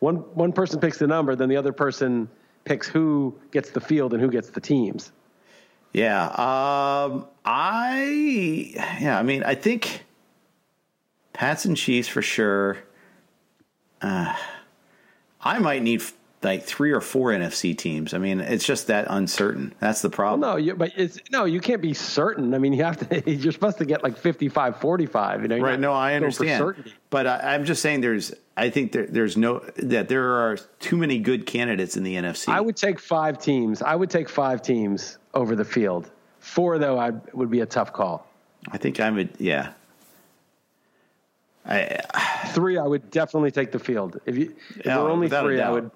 [0.00, 2.28] one one person picks the number, then the other person
[2.64, 5.12] picks who gets the field and who gets the teams.
[5.92, 6.24] Yeah.
[6.24, 9.16] Um, I yeah.
[9.16, 10.04] I mean, I think
[11.32, 12.78] Pats and Chiefs for sure.
[14.02, 14.34] Uh,
[15.42, 16.02] I might need
[16.44, 18.14] like three or four NFC teams.
[18.14, 19.74] I mean, it's just that uncertain.
[19.80, 20.40] That's the problem.
[20.40, 22.54] Well, no, you, but it's no, you can't be certain.
[22.54, 23.30] I mean, you have to.
[23.30, 25.42] You're supposed to get like 55, 45.
[25.42, 25.80] You know, right?
[25.80, 26.92] No, I understand.
[27.10, 28.32] But I, am just saying, there's.
[28.56, 32.48] I think there, there's no that there are too many good candidates in the NFC.
[32.48, 33.82] I would take five teams.
[33.82, 36.10] I would take five teams over the field.
[36.40, 38.26] Four though, I would be a tough call.
[38.70, 39.30] I think I would.
[39.38, 39.72] yeah.
[41.66, 42.00] I,
[42.48, 44.20] three, I would definitely take the field.
[44.26, 45.90] If you if there were oh, only three, I would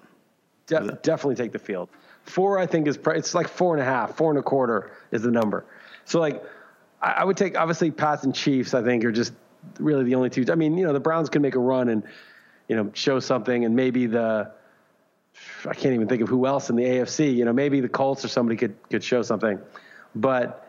[0.69, 1.89] de- definitely take the field.
[2.23, 5.23] Four, I think, is it's like four and a half, four and a quarter is
[5.23, 5.65] the number.
[6.05, 6.43] So like,
[7.01, 8.73] I, I would take obviously Pats and Chiefs.
[8.73, 9.33] I think are just
[9.79, 10.45] really the only two.
[10.51, 12.03] I mean, you know, the Browns can make a run and
[12.67, 14.51] you know show something, and maybe the
[15.65, 17.35] I can't even think of who else in the AFC.
[17.35, 19.59] You know, maybe the Colts or somebody could could show something,
[20.15, 20.65] but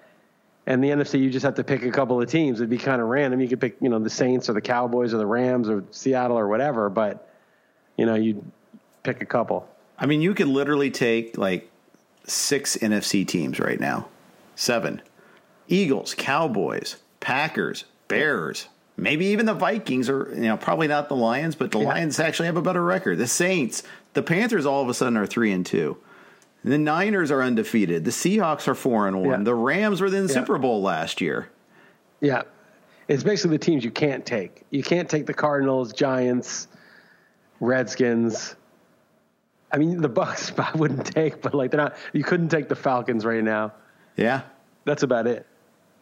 [0.67, 2.61] and the NFC, you just have to pick a couple of teams.
[2.61, 3.41] It'd be kind of random.
[3.41, 6.39] You could pick, you know, the Saints or the Cowboys or the Rams or Seattle
[6.39, 7.29] or whatever, but
[7.97, 8.45] you know, you
[9.03, 9.69] pick a couple.
[10.01, 11.71] I mean, you could literally take like
[12.25, 14.09] six NFC teams right now,
[14.57, 15.03] seven:
[15.69, 21.55] Eagles, Cowboys, Packers, Bears, maybe even the Vikings, or you know, probably not the Lions,
[21.55, 21.89] but the yeah.
[21.89, 23.19] Lions actually have a better record.
[23.19, 23.83] The Saints,
[24.15, 25.99] the Panthers, all of a sudden are three and two.
[26.65, 28.05] The Niners are undefeated.
[28.05, 29.41] The Seahawks are four and one.
[29.41, 29.45] Yeah.
[29.45, 30.41] The Rams were in the yeah.
[30.41, 31.49] Super Bowl last year.
[32.21, 32.43] Yeah,
[33.09, 34.63] it's basically the teams you can't take.
[34.71, 36.69] You can't take the Cardinals, Giants,
[37.61, 38.57] Redskins.
[39.73, 41.97] I mean, the Bucks I wouldn't take, but like they're not.
[42.13, 43.73] You couldn't take the Falcons right now.
[44.17, 44.43] Yeah,
[44.85, 45.47] that's about it.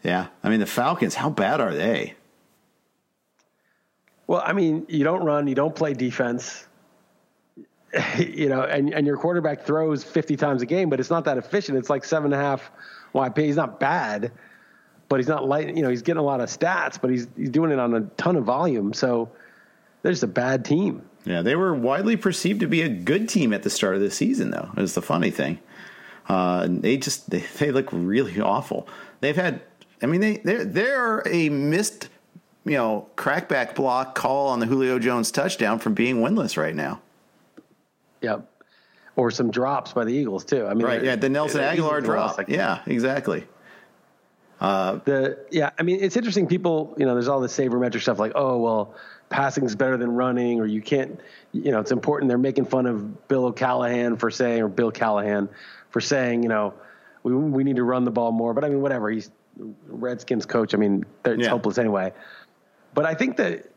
[0.02, 1.14] Yeah, I mean the Falcons.
[1.14, 2.14] How bad are they?
[4.26, 6.66] Well, I mean, you don't run, you don't play defense.
[8.18, 11.38] you know, and, and your quarterback throws 50 times a game, but it's not that
[11.38, 11.78] efficient.
[11.78, 12.70] It's like seven and a half
[13.14, 13.38] YP.
[13.38, 14.32] He's not bad,
[15.08, 15.74] but he's not light.
[15.74, 18.00] You know, he's getting a lot of stats, but he's he's doing it on a
[18.18, 18.92] ton of volume.
[18.92, 19.30] So
[20.02, 21.07] they're just a bad team.
[21.28, 24.10] Yeah, they were widely perceived to be a good team at the start of the
[24.10, 24.70] season, though.
[24.78, 25.58] Is the funny thing.
[26.26, 28.88] Uh, they just they, they look really awful.
[29.20, 29.60] They've had,
[30.02, 32.08] I mean, they they're they're a missed,
[32.64, 37.02] you know, crackback block call on the Julio Jones touchdown from being winless right now.
[38.22, 38.50] Yep.
[39.16, 40.66] Or some drops by the Eagles too.
[40.66, 41.04] I mean, right?
[41.04, 42.38] Yeah, the Nelson Agholor drop.
[42.38, 43.44] Like yeah, exactly.
[44.60, 46.46] Uh, the yeah, I mean, it's interesting.
[46.46, 48.94] People, you know, there's all the sabermetric stuff like, oh, well,
[49.30, 51.20] passing is better than running, or you can't,
[51.52, 52.28] you know, it's important.
[52.28, 55.48] They're making fun of Bill O'Callahan for saying, or Bill Callahan
[55.90, 56.74] for saying, you know,
[57.22, 58.54] we we need to run the ball more.
[58.54, 59.10] But I mean, whatever.
[59.10, 59.30] He's
[59.88, 60.74] Redskins coach.
[60.74, 61.48] I mean, it's yeah.
[61.50, 62.12] hopeless anyway.
[62.94, 63.70] But I think that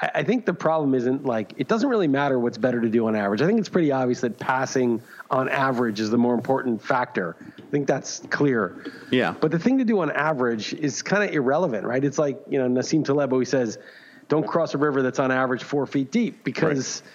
[0.00, 3.14] I think the problem isn't like it doesn't really matter what's better to do on
[3.14, 3.40] average.
[3.42, 7.36] I think it's pretty obvious that passing on average is the more important factor.
[7.58, 8.84] I think that's clear.
[9.10, 9.34] Yeah.
[9.40, 12.02] But the thing to do on average is kind of irrelevant, right?
[12.02, 13.78] It's like you know Nassim Taleb always says,
[14.28, 17.12] "Don't cross a river that's on average four feet deep," because right.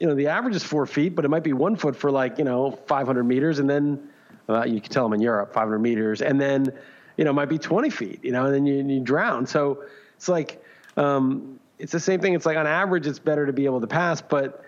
[0.00, 2.38] you know the average is four feet, but it might be one foot for like
[2.38, 4.08] you know 500 meters, and then
[4.48, 6.72] uh, you can tell them in Europe 500 meters, and then
[7.16, 9.46] you know it might be 20 feet, you know, and then you, you drown.
[9.46, 9.84] So
[10.16, 10.62] it's like.
[10.96, 12.34] Um, it's the same thing.
[12.34, 14.64] It's like on average, it's better to be able to pass, but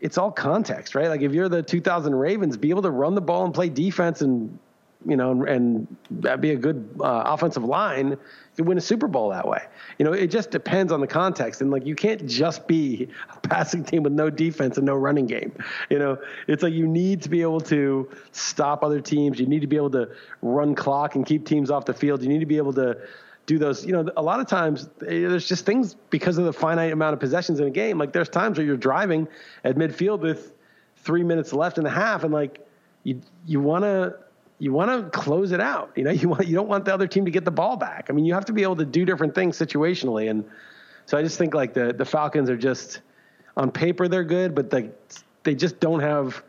[0.00, 1.06] it's all context, right?
[1.06, 4.22] Like if you're the 2000 Ravens, be able to run the ball and play defense
[4.22, 4.58] and
[5.06, 8.16] you know and that'd be a good uh, offensive line,
[8.56, 9.62] you win a Super Bowl that way.
[9.98, 13.40] You know, it just depends on the context, and like you can't just be a
[13.48, 15.52] passing team with no defense and no running game.
[15.90, 19.38] You know, it's like you need to be able to stop other teams.
[19.38, 20.10] You need to be able to
[20.42, 22.22] run clock and keep teams off the field.
[22.22, 22.98] You need to be able to
[23.46, 23.84] do those.
[23.84, 27.14] You know, a lot of times eh, there's just things because of the finite amount
[27.14, 27.98] of possessions in a game.
[27.98, 29.28] Like there's times where you're driving
[29.64, 30.52] at midfield with
[30.96, 32.66] three minutes left in the half, and like
[33.04, 34.16] you you want to
[34.58, 35.92] you want to close it out.
[35.96, 38.06] You know, you want you don't want the other team to get the ball back.
[38.08, 40.44] I mean, you have to be able to do different things situationally, and
[41.06, 43.00] so I just think like the the Falcons are just
[43.56, 44.90] on paper they're good, but they
[45.44, 46.42] they just don't have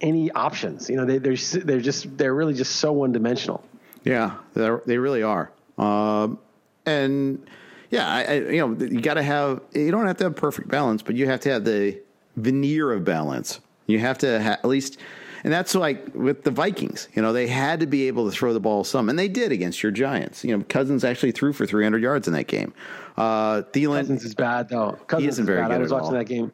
[0.00, 0.88] any options.
[0.88, 3.64] You know, they they're they're just they're really just so one dimensional.
[4.04, 5.50] Yeah, they really are.
[5.76, 6.38] Um,
[6.86, 7.46] and
[7.90, 10.68] yeah, I, I, you know, you got to have, you don't have to have perfect
[10.68, 12.00] balance, but you have to have the
[12.36, 13.60] veneer of balance.
[13.86, 14.98] You have to ha- at least,
[15.44, 18.52] and that's like with the Vikings, you know, they had to be able to throw
[18.52, 20.44] the ball some, and they did against your Giants.
[20.44, 22.72] You know, Cousins actually threw for 300 yards in that game.
[23.16, 24.92] Uh, Thielen, Cousins is bad though.
[25.06, 25.68] Cousins he isn't very bad.
[25.68, 25.74] good.
[25.74, 26.12] I was watching all.
[26.12, 26.52] that game.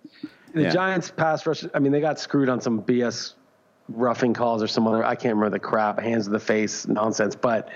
[0.54, 0.70] The yeah.
[0.70, 1.64] Giants pass rush.
[1.74, 3.34] I mean, they got screwed on some BS
[3.88, 5.04] roughing calls or some other.
[5.04, 7.70] I can't remember the crap, hands to the face nonsense, but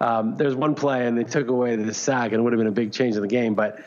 [0.00, 2.66] um, there's one play and they took away the sack and it would have been
[2.66, 3.54] a big change in the game.
[3.54, 3.80] But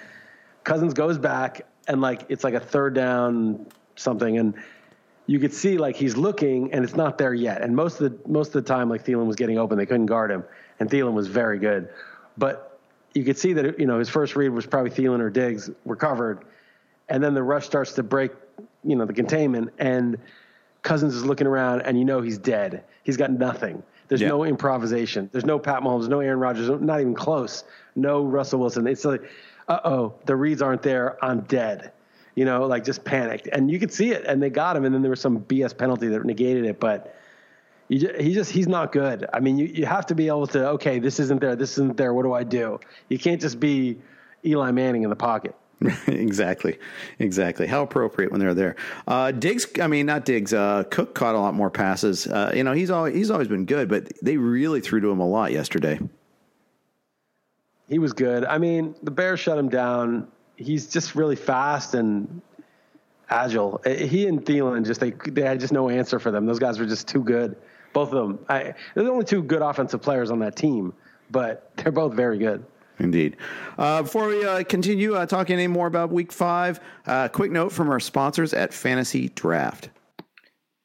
[0.63, 4.53] Cousins goes back and like it's like a third down something and
[5.27, 7.61] you could see like he's looking and it's not there yet.
[7.61, 10.07] And most of the most of the time, like Thielen was getting open, they couldn't
[10.07, 10.43] guard him,
[10.79, 11.89] and Thielen was very good.
[12.37, 12.79] But
[13.13, 15.97] you could see that you know his first read was probably Thielen or Diggs were
[15.97, 16.45] covered,
[17.09, 18.31] and then the rush starts to break,
[18.83, 20.17] you know, the containment, and
[20.81, 22.83] Cousins is looking around, and you know he's dead.
[23.03, 23.83] He's got nothing.
[24.07, 24.29] There's yeah.
[24.29, 25.29] no improvisation.
[25.33, 27.65] There's no Pat Mahomes, no Aaron Rodgers, not even close.
[27.97, 28.87] No Russell Wilson.
[28.87, 29.23] It's like,
[29.67, 31.23] uh oh, the reads aren't there.
[31.23, 31.91] I'm dead
[32.37, 33.47] you know, like just panicked.
[33.51, 34.85] And you could see it, and they got him.
[34.85, 36.79] And then there was some BS penalty that negated it.
[36.79, 37.15] But
[37.91, 39.25] just, he just he's not good.
[39.33, 41.97] I mean, you, you have to be able to okay, this isn't there, this isn't
[41.97, 42.13] there.
[42.13, 42.79] What do I do?
[43.09, 43.97] You can't just be
[44.45, 45.55] Eli Manning in the pocket.
[46.07, 46.77] exactly,
[47.17, 47.65] exactly.
[47.65, 48.75] How appropriate when they're there.
[49.07, 50.53] Uh, Diggs, I mean, not Diggs.
[50.53, 52.27] Uh, Cook caught a lot more passes.
[52.27, 55.19] Uh, you know, he's always he's always been good, but they really threw to him
[55.19, 55.99] a lot yesterday.
[57.89, 58.45] He was good.
[58.45, 62.41] I mean, the Bears shut him down he's just really fast and
[63.29, 63.81] agile.
[63.85, 66.45] Uh, he and Thielen just they they had just no answer for them.
[66.45, 67.55] Those guys were just too good.
[67.93, 68.39] Both of them.
[68.49, 70.93] I, they're the only two good offensive players on that team,
[71.31, 72.65] but they're both very good.
[72.99, 73.37] Indeed.
[73.77, 77.71] Uh, before we uh, continue uh, talking any more about Week Five, uh, quick note
[77.71, 79.89] from our sponsors at Fantasy Draft.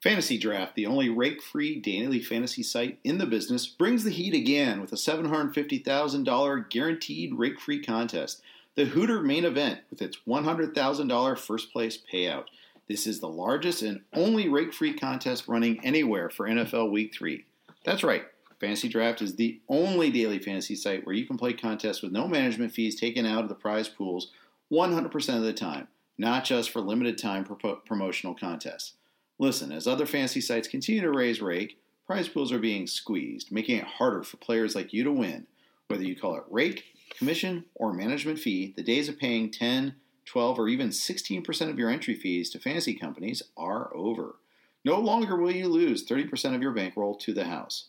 [0.02, 4.80] Fantasy Draft, the only rake-free daily fantasy site in the business, brings the heat again
[4.80, 8.42] with a $750,000 guaranteed rake-free contest
[8.74, 12.44] the Hooter main event with its $100,000 first place payout.
[12.88, 17.44] This is the largest and only rake free contest running anywhere for NFL Week 3.
[17.85, 18.24] That's right,
[18.61, 22.26] Fantasy Draft is the only daily fantasy site where you can play contests with no
[22.26, 24.30] management fees taken out of the prize pools
[24.72, 28.94] 100% of the time, not just for limited time pro- promotional contests.
[29.38, 33.78] Listen, as other fantasy sites continue to raise rake, prize pools are being squeezed, making
[33.78, 35.46] it harder for players like you to win.
[35.88, 36.85] Whether you call it rake,
[37.16, 39.94] commission, or management fee, the days of paying 10,
[40.25, 44.37] 12, or even 16% of your entry fees to fantasy companies are over.
[44.85, 47.87] No longer will you lose 30% of your bankroll to the house.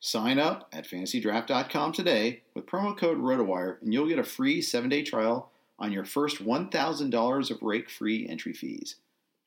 [0.00, 5.04] Sign up at fantasydraft.com today with promo code ROTOWIRE and you'll get a free 7-day
[5.04, 8.96] trial on your first $1,000 of rake-free entry fees.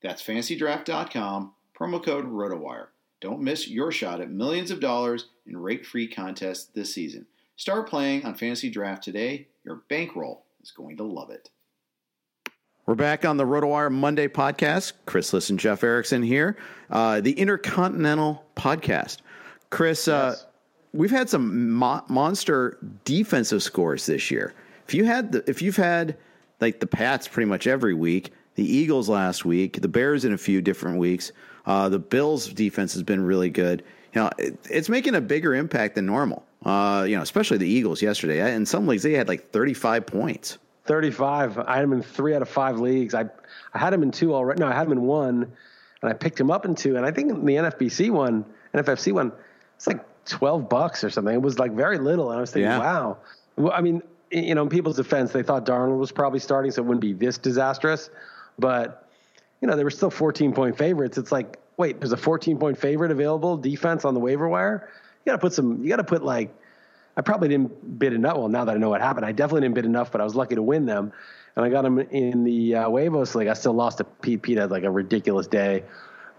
[0.02, 2.88] That's fantasydraft.com, promo code ROTOWIRE.
[3.20, 7.26] Don't miss your shot at millions of dollars in rake-free contests this season.
[7.58, 9.48] Start playing on Fantasy Draft today.
[9.64, 11.50] Your bankroll is going to love it.
[12.86, 14.92] We're back on the RotoWire Monday podcast.
[15.06, 16.58] Chris Liss and Jeff Erickson here.
[16.90, 19.20] Uh, the Intercontinental podcast.
[19.70, 20.44] Chris, uh, yes.
[20.44, 20.48] uh,
[20.92, 24.54] we've had some mo- monster defensive scores this year.
[24.86, 26.18] If you had the, if you've had
[26.60, 30.38] like the Pats pretty much every week, the Eagles last week, the Bears in a
[30.38, 31.32] few different weeks,
[31.66, 33.82] uh, the Bills defense has been really good.
[34.14, 36.46] You know, it, it's making a bigger impact than normal.
[36.64, 38.54] Uh, you know, especially the Eagles yesterday.
[38.54, 40.58] In some leagues, they had like 35 points.
[40.86, 41.58] 35.
[41.60, 43.14] I had him in three out of five leagues.
[43.14, 43.26] I
[43.74, 44.62] I had him in two already.
[44.62, 45.52] No, I had him in one,
[46.02, 46.96] and I picked him up in two.
[46.96, 49.32] And I think in the NFBC one, NFFC one,
[49.76, 51.34] it's like 12 bucks or something.
[51.34, 52.30] It was like very little.
[52.30, 52.80] And I was thinking, yeah.
[52.80, 53.18] wow.
[53.58, 56.82] Well, I mean, you know, in people's defense, they thought Darnold was probably starting, so
[56.82, 58.10] it wouldn't be this disastrous.
[58.58, 59.10] But,
[59.62, 61.18] you know, they were still 14 point favorites.
[61.18, 64.90] It's like, wait, there's a 14 point favorite available defense on the waiver wire
[65.26, 65.84] you got to put some.
[65.84, 66.54] You got to put like.
[67.18, 68.38] I probably didn't bid enough.
[68.38, 70.36] Well, now that I know what happened, I definitely didn't bid enough, but I was
[70.36, 71.14] lucky to win them,
[71.56, 73.48] and I got them in the uh, Huevos league.
[73.48, 74.42] I still lost to Pete.
[74.42, 75.86] Pete had like a ridiculous day,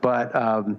[0.03, 0.79] but um,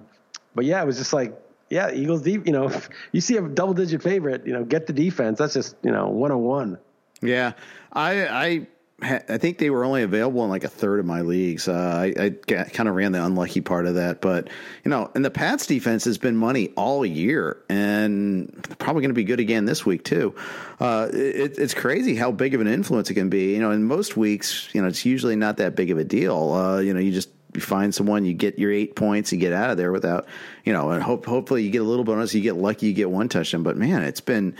[0.54, 1.36] but yeah, it was just like
[1.70, 2.46] yeah, Eagles deep.
[2.46, 2.70] You know,
[3.12, 5.38] you see a double digit favorite, you know, get the defense.
[5.38, 6.78] That's just you know one on one.
[7.20, 7.52] Yeah,
[7.92, 8.66] I I
[9.00, 11.68] I think they were only available in like a third of my leagues.
[11.68, 12.30] Uh, I, I
[12.64, 14.48] kind of ran the unlucky part of that, but
[14.84, 19.14] you know, and the Pats defense has been money all year, and probably going to
[19.14, 20.34] be good again this week too.
[20.80, 23.54] Uh, it, it's crazy how big of an influence it can be.
[23.54, 26.52] You know, in most weeks, you know, it's usually not that big of a deal.
[26.52, 29.52] Uh, you know, you just you find someone, you get your eight points, you get
[29.52, 30.26] out of there without,
[30.64, 33.10] you know, and hope hopefully you get a little bonus, you get lucky, you get
[33.10, 33.62] one touchdown.
[33.62, 34.56] But man, it's been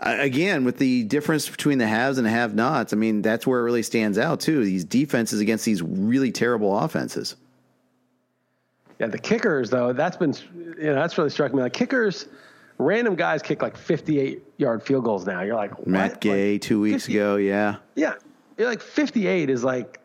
[0.00, 2.92] again with the difference between the haves and the have-nots.
[2.92, 4.64] I mean, that's where it really stands out too.
[4.64, 7.36] These defenses against these really terrible offenses.
[8.98, 11.62] Yeah, the kickers though, that's been you know that's really struck me.
[11.62, 12.26] Like kickers,
[12.78, 15.42] random guys kick like 58 yard field goals now.
[15.42, 15.86] You're like what?
[15.86, 18.14] Matt Gay like, two weeks 50, ago, yeah, yeah.
[18.56, 20.00] You're like 58 is like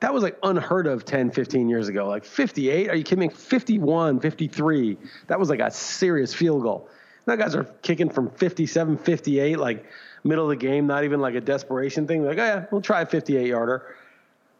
[0.00, 2.06] that was like unheard of 10, 15 years ago.
[2.06, 3.34] Like 58, are you kidding me?
[3.34, 6.88] 51, 53, that was like a serious field goal.
[7.26, 9.84] Now guys are kicking from 57, 58, like
[10.22, 12.24] middle of the game, not even like a desperation thing.
[12.24, 13.94] Like, oh yeah, we'll try a 58 yarder.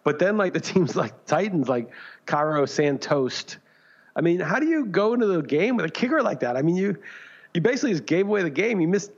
[0.04, 1.90] But then like the teams like Titans, like
[2.26, 3.56] Cairo Santos.
[4.14, 6.56] I mean, how do you go into the game with a kicker like that?
[6.56, 6.96] I mean, you
[7.54, 8.80] you basically just gave away the game.
[8.80, 9.12] You missed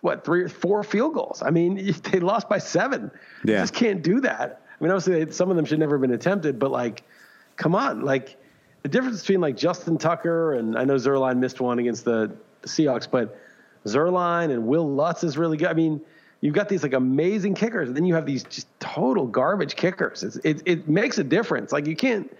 [0.00, 1.42] what three, or four field goals.
[1.42, 3.10] I mean, they lost by seven.
[3.44, 3.54] Yeah.
[3.54, 4.62] You just can't do that.
[4.80, 7.02] I mean, obviously, some of them should never have been attempted, but like,
[7.56, 8.36] come on, like
[8.82, 12.32] the difference between like Justin Tucker and I know Zuerlein missed one against the,
[12.62, 13.38] the Seahawks, but
[13.86, 15.68] Zuerlein and Will Lutz is really good.
[15.68, 16.00] I mean,
[16.40, 20.22] you've got these like amazing kickers, and then you have these just total garbage kickers.
[20.22, 21.72] It's, it it makes a difference.
[21.72, 22.30] Like you can't,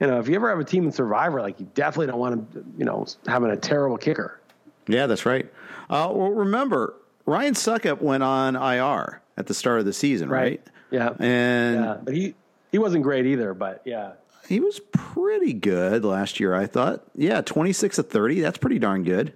[0.00, 2.52] you know, if you ever have a team in Survivor, like you definitely don't want
[2.52, 4.40] to, you know, having a terrible kicker.
[4.86, 5.46] Yeah, that's right.
[5.88, 6.94] Uh, well, remember
[7.26, 10.40] Ryan Succop went on IR at the start of the season, right?
[10.40, 10.60] right?
[10.90, 12.34] Yeah, and yeah, but he
[12.70, 13.54] he wasn't great either.
[13.54, 14.12] But yeah,
[14.48, 16.54] he was pretty good last year.
[16.54, 17.04] I thought.
[17.14, 18.40] Yeah, twenty six of thirty.
[18.40, 19.32] That's pretty darn good.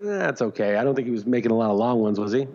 [0.00, 0.76] That's okay.
[0.76, 2.46] I don't think he was making a lot of long ones, was he?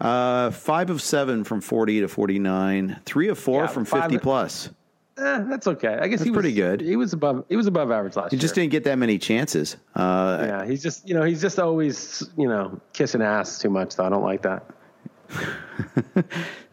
[0.00, 3.00] Uh, five of seven from forty to forty nine.
[3.04, 4.68] Three of four yeah, from fifty plus.
[5.18, 5.94] Eh, that's okay.
[5.94, 6.82] I guess that's he was pretty good.
[6.82, 7.46] He was above.
[7.48, 8.38] He was above average last he year.
[8.38, 9.78] He just didn't get that many chances.
[9.94, 13.96] Uh, yeah, he's just you know he's just always you know kissing ass too much.
[13.96, 14.66] Though I don't like that.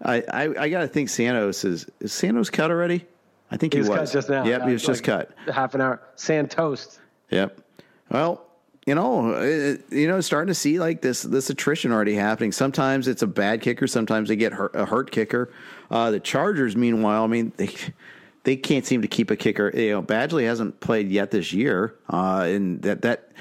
[0.03, 3.05] I, I, I got to think Santos is is Santos cut already.
[3.49, 4.11] I think he, he was, was.
[4.11, 4.43] just now.
[4.43, 5.31] Yep, he was like just cut.
[5.53, 6.01] Half an hour.
[6.15, 6.99] Santos.
[7.29, 7.61] Yep.
[8.09, 8.45] Well,
[8.85, 12.51] you know, it, you know, starting to see like this this attrition already happening.
[12.51, 13.87] Sometimes it's a bad kicker.
[13.87, 15.51] Sometimes they get hurt, a hurt kicker.
[15.89, 17.73] Uh, the Chargers, meanwhile, I mean they
[18.43, 19.71] they can't seem to keep a kicker.
[19.73, 23.31] You know, Badgley hasn't played yet this year, uh, and that that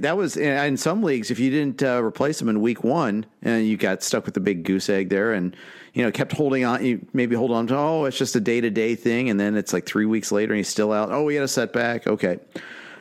[0.00, 1.30] that was in some leagues.
[1.30, 4.40] If you didn't uh, replace him in week one, and you got stuck with the
[4.40, 5.54] big goose egg there, and
[5.92, 8.62] you know kept holding on, you maybe hold on to oh, it's just a day
[8.62, 11.12] to day thing, and then it's like three weeks later and he's still out.
[11.12, 12.06] Oh, he had a setback.
[12.06, 12.38] Okay,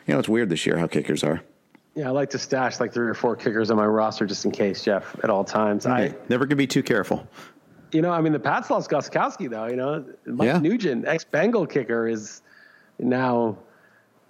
[0.08, 1.42] you know it's weird this year how kickers are.
[1.96, 4.52] Yeah, I like to stash like three or four kickers on my roster just in
[4.52, 5.86] case, Jeff, at all times.
[5.86, 6.10] Okay.
[6.10, 7.26] I never can be too careful.
[7.94, 9.68] You know, I mean, the Pats lost Gostkowski though.
[9.68, 10.58] You know, Mike yeah.
[10.58, 12.42] Nugent, ex Bengal kicker, is
[13.00, 13.58] now.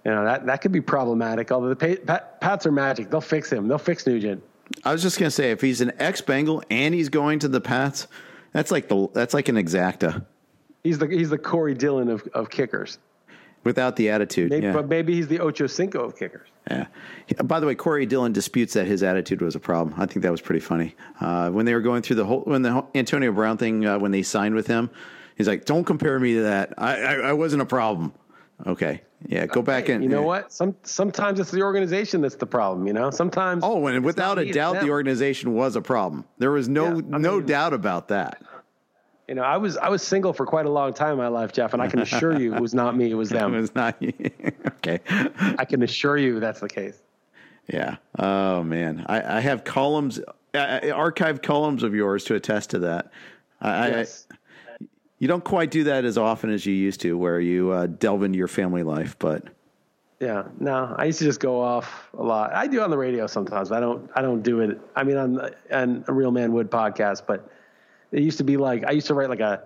[0.04, 1.50] You know that that could be problematic.
[1.50, 3.66] Although the Pats are magic, they'll fix him.
[3.66, 4.40] They'll fix Nugent.
[4.84, 7.60] I was just gonna say, if he's an ex Bengal and he's going to the
[7.60, 8.06] Pats,
[8.52, 10.24] that's like the that's like an exacta.
[10.84, 12.98] He's the he's the Corey Dillon of, of kickers.
[13.66, 14.72] Without the attitude, maybe, yeah.
[14.72, 16.48] but maybe he's the Ocho Cinco of kickers.
[16.70, 16.86] Yeah.
[17.44, 19.94] By the way, Corey Dillon disputes that his attitude was a problem.
[20.00, 20.94] I think that was pretty funny.
[21.20, 24.12] Uh, when they were going through the whole when the Antonio Brown thing uh, when
[24.12, 24.88] they signed with him,
[25.36, 26.74] he's like, "Don't compare me to that.
[26.78, 28.12] I I, I wasn't a problem."
[28.66, 29.02] Okay.
[29.26, 30.26] Yeah, go back and you know yeah.
[30.26, 30.52] what?
[30.52, 32.86] Some sometimes it's the organization that's the problem.
[32.86, 33.64] You know, sometimes.
[33.64, 36.24] Oh, and without a doubt, the organization was a problem.
[36.38, 38.42] There was no yeah, no mean, doubt about that.
[39.28, 41.52] You know, I was I was single for quite a long time in my life,
[41.52, 43.54] Jeff, and I can assure you it was not me, it was them.
[43.54, 44.12] it was not you.
[44.68, 45.00] okay.
[45.58, 47.02] I can assure you that's the case.
[47.66, 47.96] Yeah.
[48.18, 50.20] Oh man, I, I have columns,
[50.54, 53.10] uh, archived columns of yours to attest to that.
[53.60, 54.26] I, yes.
[54.30, 54.86] I,
[55.18, 58.22] you don't quite do that as often as you used to, where you uh, delve
[58.22, 59.44] into your family life, but.
[60.20, 62.54] Yeah, no, I used to just go off a lot.
[62.54, 63.70] I do on the radio sometimes.
[63.70, 64.10] I don't.
[64.14, 64.80] I don't do it.
[64.94, 67.50] I mean, on on a Real Man Wood podcast, but
[68.12, 69.62] it used to be like I used to write like a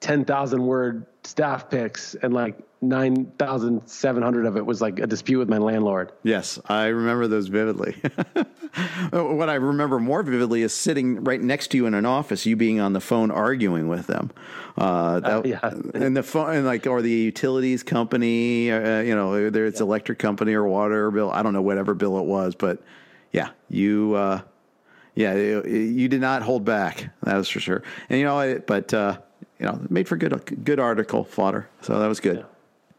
[0.00, 4.98] ten thousand word staff picks, and like nine thousand seven hundred of it was like
[4.98, 6.12] a dispute with my landlord.
[6.22, 7.92] Yes, I remember those vividly.
[9.10, 12.56] what I remember more vividly is sitting right next to you in an office, you
[12.56, 14.30] being on the phone arguing with them.
[14.76, 15.60] Uh, that, uh, yeah,
[15.94, 19.86] and the phone, and like, or the utilities company, uh, you know, whether it's yeah.
[19.86, 22.82] electric company or water bill, I don't know whatever bill it was, but
[23.32, 24.42] yeah, you.
[25.16, 27.10] Uh, yeah, you did not hold back.
[27.22, 27.82] That was for sure.
[28.08, 29.18] And you know, but uh,
[29.58, 31.68] you know, made for good good article fodder.
[31.82, 32.38] So that was good.
[32.38, 32.44] Yeah.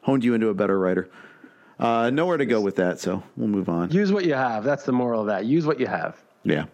[0.01, 1.09] Honed you into a better writer.
[1.79, 3.91] Uh, nowhere to go with that, so we'll move on.
[3.91, 4.63] Use what you have.
[4.63, 5.45] That's the moral of that.
[5.45, 6.21] Use what you have.
[6.43, 6.65] Yeah.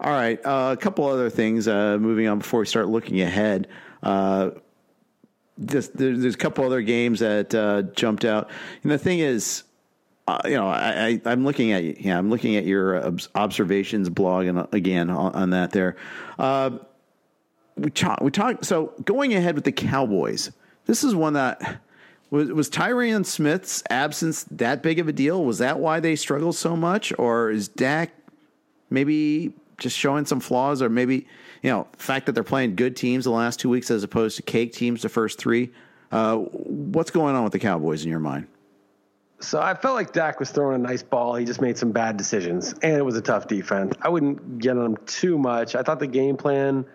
[0.00, 0.44] All right.
[0.44, 1.68] Uh, a couple other things.
[1.68, 3.68] Uh, moving on before we start looking ahead.
[4.02, 4.50] Uh,
[5.64, 8.50] just there's, there's, a couple other games that uh, jumped out.
[8.82, 9.62] And the thing is,
[10.28, 14.46] uh, you know, I, I, am looking at yeah, I'm looking at your observations blog
[14.46, 15.96] and again on, on that there.
[16.38, 16.70] Uh,
[17.76, 18.64] we talk, we talked.
[18.64, 20.52] So going ahead with the Cowboys,
[20.86, 21.80] this is one that
[22.30, 25.44] was was Tyron Smith's absence that big of a deal?
[25.44, 28.12] Was that why they struggled so much, or is Dak
[28.90, 31.26] maybe just showing some flaws, or maybe
[31.62, 34.42] you know, fact that they're playing good teams the last two weeks as opposed to
[34.42, 35.72] cake teams the first three?
[36.10, 38.46] Uh, what's going on with the Cowboys in your mind?
[39.42, 41.34] So I felt like Dak was throwing a nice ball.
[41.34, 43.92] He just made some bad decisions, and it was a tough defense.
[44.00, 45.74] I wouldn't get on him too much.
[45.74, 46.86] I thought the game plan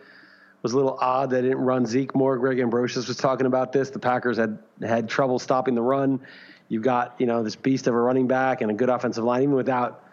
[0.63, 1.29] was a little odd.
[1.29, 2.37] They didn't run Zeke more.
[2.37, 3.89] Greg Ambrosius was talking about this.
[3.89, 6.21] The Packers had had trouble stopping the run.
[6.69, 9.43] You've got you know this beast of a running back and a good offensive line,
[9.43, 10.05] even without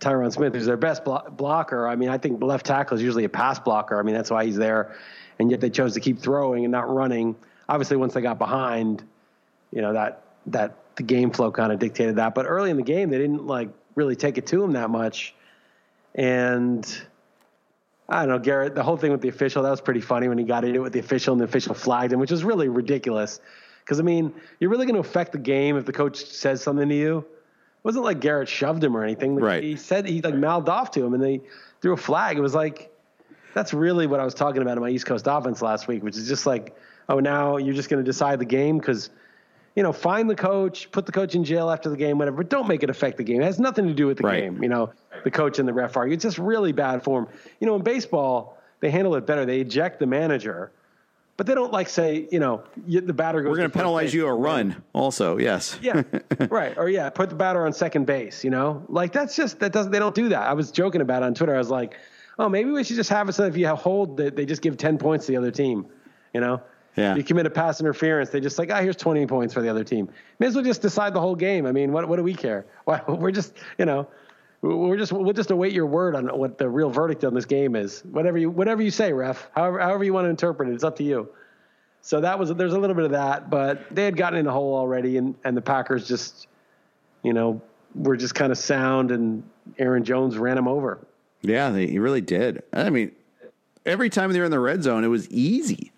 [0.00, 1.86] Tyron Smith, who's their best blo- blocker.
[1.86, 3.98] I mean, I think left tackle is usually a pass blocker.
[3.98, 4.96] I mean, that's why he's there,
[5.38, 7.36] and yet they chose to keep throwing and not running.
[7.68, 9.04] Obviously, once they got behind,
[9.70, 12.34] you know that that the game flow kind of dictated that.
[12.34, 15.34] But early in the game, they didn't like really take it to him that much.
[16.14, 16.86] And
[18.08, 20.38] I don't know, Garrett, the whole thing with the official, that was pretty funny when
[20.38, 22.68] he got into it with the official and the official flagged him, which was really
[22.68, 23.40] ridiculous
[23.84, 26.88] Because I mean, you're really going to affect the game if the coach says something
[26.88, 27.18] to you.
[27.18, 29.34] It wasn't like Garrett shoved him or anything.
[29.34, 29.62] Like, Right.
[29.62, 31.40] He said he like mouthed off to him, and they
[31.80, 32.36] threw a flag.
[32.36, 32.92] It was like
[33.54, 36.16] that's really what I was talking about in my East Coast offense last week, which
[36.16, 36.76] is just like,
[37.08, 39.10] oh, now you're just going to decide the game because,
[39.74, 42.50] you know, find the coach, put the coach in jail after the game, whatever, but
[42.50, 43.40] don't make it affect the game.
[43.40, 44.42] It has nothing to do with the Right.
[44.42, 44.62] game.
[44.62, 44.92] You know,
[45.24, 46.14] the coach and the ref argue.
[46.14, 47.28] It's just really bad form.
[47.60, 49.46] You know, in baseball, they handle it better.
[49.46, 50.72] They eject the manager,
[51.36, 53.50] but they don't like say, you know, the batter goes.
[53.50, 54.14] We're going to penalize base.
[54.14, 55.38] you a run, also.
[55.38, 55.78] Yes.
[55.80, 56.02] Yeah,
[56.50, 56.76] right.
[56.76, 58.44] Or yeah, put the batter on second base.
[58.44, 59.90] You know, like that's just that doesn't.
[59.92, 60.42] They don't do that.
[60.42, 61.54] I was joking about it on Twitter.
[61.54, 61.94] I was like,
[62.38, 64.76] oh, maybe we should just have it so if you hold that they just give
[64.76, 65.86] ten points to the other team.
[66.34, 66.60] You know.
[66.96, 67.14] Yeah.
[67.14, 69.84] You commit a pass interference, they just like, ah, here's 20 points for the other
[69.84, 70.10] team.
[70.38, 71.66] May as well just decide the whole game.
[71.66, 72.66] I mean, what what do we care?
[72.84, 74.08] Why, we're just, you know,
[74.60, 77.74] we're just we'll just await your word on what the real verdict on this game
[77.74, 78.02] is.
[78.10, 79.48] Whatever you whatever you say, ref.
[79.54, 81.28] However however you want to interpret it, it's up to you.
[82.02, 84.52] So that was there's a little bit of that, but they had gotten in the
[84.52, 86.46] hole already, and and the Packers just,
[87.22, 87.62] you know,
[87.94, 89.42] were just kind of sound, and
[89.78, 90.98] Aaron Jones ran them over.
[91.42, 92.62] Yeah, they, he really did.
[92.72, 93.12] I mean,
[93.86, 95.91] every time they were in the red zone, it was easy.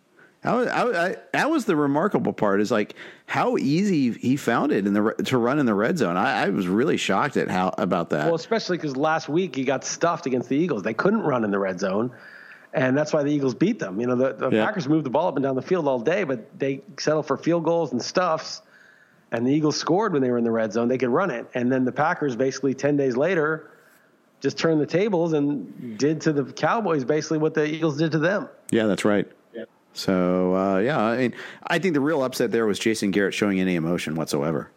[0.44, 2.94] I, I, that was the remarkable part is like
[3.26, 6.16] how easy he found it in the to run in the red zone.
[6.16, 8.26] I, I was really shocked at how about that.
[8.26, 10.82] Well, especially because last week he got stuffed against the Eagles.
[10.82, 12.10] They couldn't run in the red zone,
[12.74, 14.00] and that's why the Eagles beat them.
[14.00, 14.66] You know, the, the Yeah.
[14.66, 17.36] Packers moved the ball up and down the field all day, but they settled for
[17.38, 18.60] field goals and stuffs.
[19.32, 20.86] And the Eagles scored when they were in the red zone.
[20.88, 23.70] They could run it, and then the Packers basically ten days later
[24.40, 28.18] just turned the tables and did to the Cowboys basically what the Eagles did to
[28.18, 28.46] them.
[28.70, 29.26] yeah, that's right.
[29.94, 31.34] So uh, yeah, I mean,
[31.66, 34.70] I think the real upset there was Jason Garrett showing any emotion whatsoever.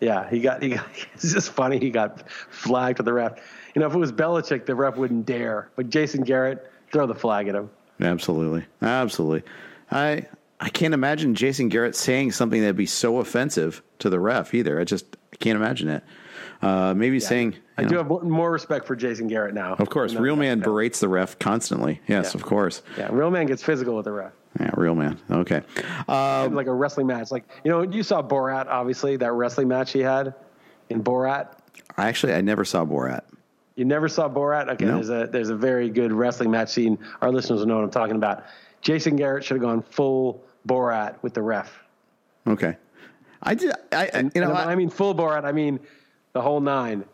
[0.00, 0.86] Yeah, he got he got.
[1.14, 1.78] It's just funny.
[1.78, 3.38] He got flagged for the ref.
[3.74, 5.70] You know, if it was Belichick, the ref wouldn't dare.
[5.76, 7.70] But Jason Garrett, throw the flag at him.
[8.00, 9.42] Absolutely, absolutely.
[9.90, 10.26] I
[10.58, 14.80] I can't imagine Jason Garrett saying something that'd be so offensive to the ref either.
[14.80, 16.02] I just I can't imagine it.
[16.62, 19.74] Uh, maybe saying I you do have more respect for Jason Garrett now.
[19.74, 20.64] Of course, real man yeah.
[20.64, 22.00] berates the ref constantly.
[22.06, 22.38] Yes, Yeah.
[22.40, 22.82] of course.
[22.98, 24.32] Yeah, real man gets physical with the ref.
[24.58, 25.18] Yeah, real man.
[25.30, 25.62] Okay.
[26.08, 27.30] Uh, like a wrestling match.
[27.30, 30.34] Like you know, you saw Borat, obviously that wrestling match he had
[30.88, 31.56] in Borat.
[31.96, 33.22] I actually, I never saw Borat.
[33.76, 34.68] You never saw Borat?
[34.70, 34.94] Okay, No.
[34.94, 36.98] there's a there's a very good wrestling match scene.
[37.22, 38.44] Our listeners will know what I'm talking about.
[38.82, 41.72] Jason Garrett should have gone full Borat with the ref.
[42.46, 42.76] Okay.
[43.42, 43.72] I did.
[43.92, 45.44] I, I you know I, I mean full Borat.
[45.44, 45.80] I mean
[46.32, 47.04] the whole nine.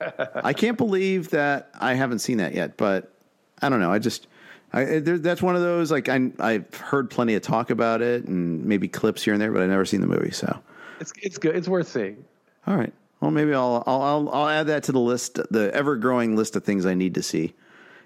[0.00, 2.76] I can't believe that I haven't seen that yet.
[2.76, 3.12] But
[3.60, 3.92] I don't know.
[3.92, 4.26] I just.
[4.70, 8.24] I, there, that's one of those like I, I've heard plenty of talk about it
[8.26, 10.30] and maybe clips here and there, but I've never seen the movie.
[10.30, 10.60] So,
[11.00, 11.56] It's it's good.
[11.56, 12.22] It's worth seeing.
[12.66, 12.92] all right.
[13.20, 16.54] Well, maybe I'll I'll I'll, I'll add that to the list, the ever growing list
[16.54, 17.54] of things I need to see.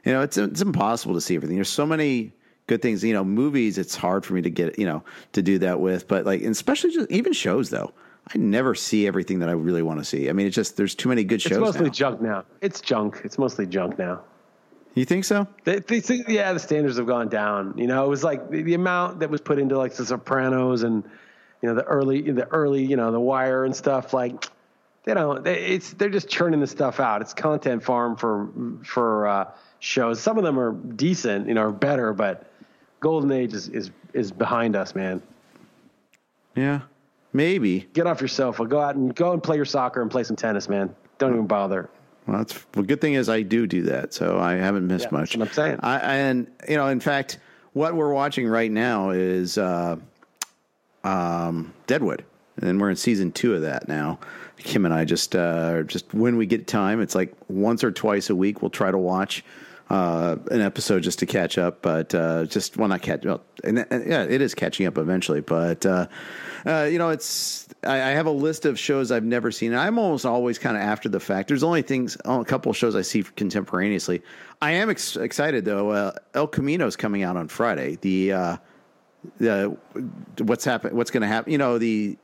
[0.04, 1.56] You know, it's it's impossible to see everything.
[1.56, 2.32] There's so many
[2.68, 3.02] good things.
[3.02, 3.76] You know, movies.
[3.76, 5.02] It's hard for me to get you know
[5.32, 7.92] to do that with, but like, and especially just even shows though.
[8.28, 10.28] I never see everything that I really want to see.
[10.28, 11.52] I mean, it's just there's too many good shows.
[11.52, 11.90] It's mostly now.
[11.90, 12.44] junk now.
[12.60, 13.20] It's junk.
[13.24, 14.22] It's mostly junk now.
[14.94, 15.46] You think so?
[15.64, 17.74] They, they think, yeah, the standards have gone down.
[17.78, 20.82] You know, it was like the, the amount that was put into like The Sopranos
[20.82, 21.02] and
[21.62, 24.12] you know the early, the early, you know, The Wire and stuff.
[24.12, 24.46] Like
[25.04, 25.42] they don't.
[25.42, 27.22] They, it's they're just churning the stuff out.
[27.22, 28.48] It's content farm for
[28.84, 30.20] for uh, shows.
[30.20, 32.50] Some of them are decent, you know, are better, but
[33.00, 35.22] Golden Age is is is behind us, man.
[36.54, 36.82] Yeah,
[37.32, 37.88] maybe.
[37.92, 38.66] Get off your sofa.
[38.66, 40.94] Go out and go and play your soccer and play some tennis, man.
[41.18, 41.88] Don't even bother.
[42.26, 42.84] Well, that's well.
[42.84, 45.32] Good thing is I do do that, so I haven't missed Yeah, much.
[45.34, 45.80] that's what I'm saying.
[45.82, 47.38] I, and you know, in fact,
[47.72, 49.96] what we're watching right now is uh,
[51.04, 52.24] um, Deadwood,
[52.60, 54.18] and we're in season two of that now.
[54.58, 58.30] Kim and I just uh, just when we get time, it's like once or twice
[58.30, 58.62] a week.
[58.62, 59.44] We'll try to watch
[59.92, 63.26] uh, an episode just to catch up, but uh, just well, not catch.
[63.26, 66.06] Well, and, and yeah, it is catching up eventually, but uh,
[66.64, 67.68] uh, you know, it's.
[67.84, 69.74] I, I have a list of shows I've never seen.
[69.74, 71.48] I'm almost always kind of after the fact.
[71.48, 74.22] There's only things, oh, a couple of shows I see contemporaneously.
[74.62, 75.90] I am ex- excited though.
[75.90, 77.98] Uh, El Camino is coming out on Friday.
[78.00, 78.56] The uh,
[79.36, 79.76] the
[80.38, 81.52] what's happen what's going to happen?
[81.52, 82.16] You know, the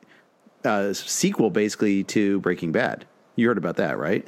[0.65, 3.05] uh, sequel basically to Breaking Bad.
[3.37, 4.27] You heard about that, right?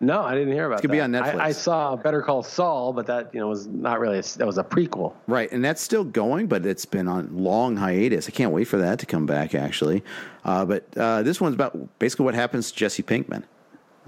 [0.00, 1.40] No, I didn't hear about gonna be on Netflix.
[1.40, 4.18] I, I saw Better Call Saul, but that you know was not really.
[4.18, 5.14] A, that was a prequel.
[5.26, 8.28] Right, and that's still going, but it's been on long hiatus.
[8.28, 10.02] I can't wait for that to come back, actually.
[10.44, 13.44] Uh, but uh, this one's about basically what happens to Jesse Pinkman.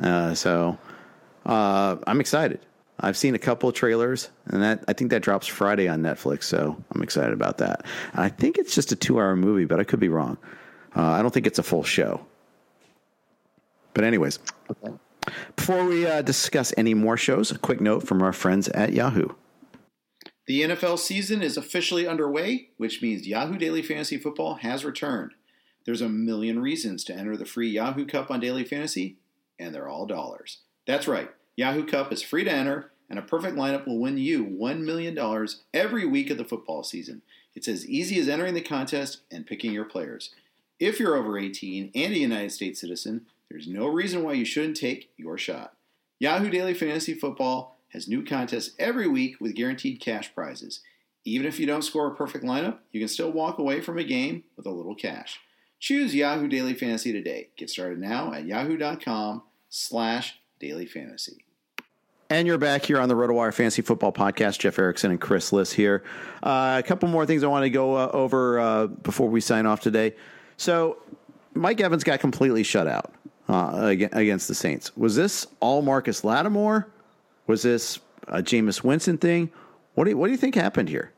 [0.02, 0.76] Uh, so
[1.46, 2.60] uh, I'm excited.
[2.98, 6.44] I've seen a couple of trailers, and that I think that drops Friday on Netflix.
[6.44, 7.84] So I'm excited about that.
[8.12, 10.38] And I think it's just a two-hour movie, but I could be wrong.
[10.94, 12.24] Uh, I don't think it's a full show.
[13.92, 14.38] But anyways,
[15.56, 19.28] before we uh, discuss any more shows, a quick note from our friends at Yahoo.
[20.46, 25.32] The NFL season is officially underway, which means Yahoo Daily Fantasy Football has returned.
[25.84, 29.16] There's a million reasons to enter the free Yahoo Cup on Daily Fantasy,
[29.58, 30.58] and they're all dollars.
[30.86, 34.44] That's right, Yahoo Cup is free to enter, and a perfect lineup will win you
[34.44, 35.18] $1 million
[35.74, 37.22] every week of the football season.
[37.54, 40.30] It's as easy as entering the contest and picking your players.
[40.78, 44.76] If you're over 18 and a United States citizen, there's no reason why you shouldn't
[44.76, 45.74] take your shot.
[46.18, 50.80] Yahoo Daily Fantasy Football has new contests every week with guaranteed cash prizes.
[51.24, 54.04] Even if you don't score a perfect lineup, you can still walk away from a
[54.04, 55.40] game with a little cash.
[55.78, 57.48] Choose Yahoo Daily Fantasy today.
[57.56, 61.44] Get started now at yahoo.com slash daily fantasy.
[62.28, 64.58] And you're back here on the RotoWire Fantasy Football Podcast.
[64.58, 66.02] Jeff Erickson and Chris Liss here.
[66.42, 69.66] Uh, a couple more things I want to go uh, over uh, before we sign
[69.66, 70.14] off today.
[70.56, 70.98] So,
[71.54, 73.14] Mike Evans got completely shut out
[73.48, 74.96] uh, against the Saints.
[74.96, 76.88] Was this all Marcus Lattimore?
[77.46, 79.50] Was this a Jameis Winston thing?
[79.94, 81.12] What do you, what do you think happened here?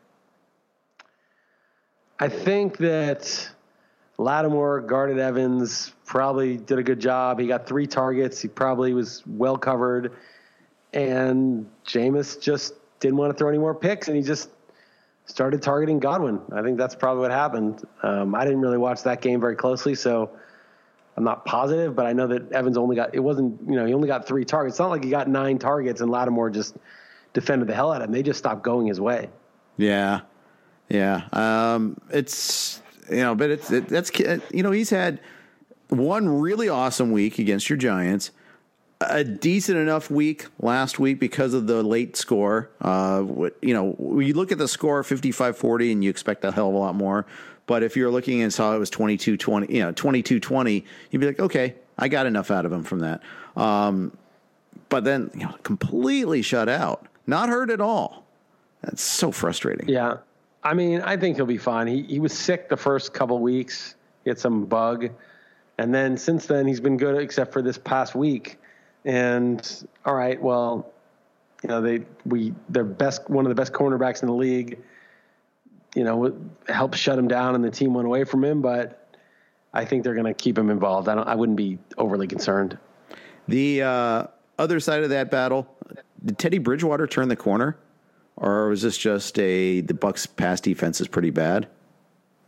[2.21, 3.49] I think that
[4.19, 7.39] Lattimore guarded Evans, probably did a good job.
[7.39, 8.41] He got three targets.
[8.41, 10.13] He probably was well covered.
[10.93, 14.51] And Jameis just didn't want to throw any more picks, and he just
[15.27, 16.41] started targeting Godwin.
[16.53, 17.87] I think that's probably what happened.
[18.03, 20.31] Um, I didn't really watch that game very closely, so
[21.19, 23.93] I'm not positive, but I know that Evans only got it wasn't you know he
[23.93, 24.75] only got three targets.
[24.75, 26.77] It's not like he got nine targets and Lattimore just
[27.33, 28.13] defended the hell out of him.
[28.13, 29.29] They just stopped going his way.
[29.77, 30.21] Yeah,
[30.89, 31.23] yeah.
[31.33, 34.13] Um, it's you know, but it's it, that's
[34.53, 35.19] you know he's had
[35.89, 38.31] one really awesome week against your Giants.
[39.01, 42.71] A decent enough week last week because of the late score.
[42.81, 43.25] Uh,
[43.61, 46.75] you know, you look at the score 55 40 and you expect a hell of
[46.75, 47.27] a lot more.
[47.69, 51.19] But if you're looking and saw it was 22 20, you know, 22 20, you'd
[51.21, 53.23] be like, okay, I got enough out of him from that.
[53.57, 54.17] Um,
[54.89, 58.25] but then, you know, completely shut out, not hurt at all.
[58.81, 59.87] That's so frustrating.
[59.87, 60.17] Yeah.
[60.65, 61.87] I mean, I think he'll be fine.
[61.87, 65.11] He, he was sick the first couple weeks, he had some bug.
[65.77, 68.59] And then since then, he's been good, except for this past week.
[69.05, 70.91] And all right, well,
[71.63, 74.79] you know, they, we, they're best, one of the best cornerbacks in the league
[75.95, 76.37] you know,
[76.69, 78.61] helped shut him down and the team went away from him.
[78.61, 79.09] But
[79.73, 81.09] I think they're going to keep him involved.
[81.09, 81.29] I don't.
[81.29, 82.79] I wouldn't be overly concerned.
[83.47, 84.27] The uh,
[84.59, 85.67] other side of that battle,
[86.25, 87.77] did Teddy Bridgewater turn the corner,
[88.37, 91.69] or was this just a the Bucks' pass defense is pretty bad?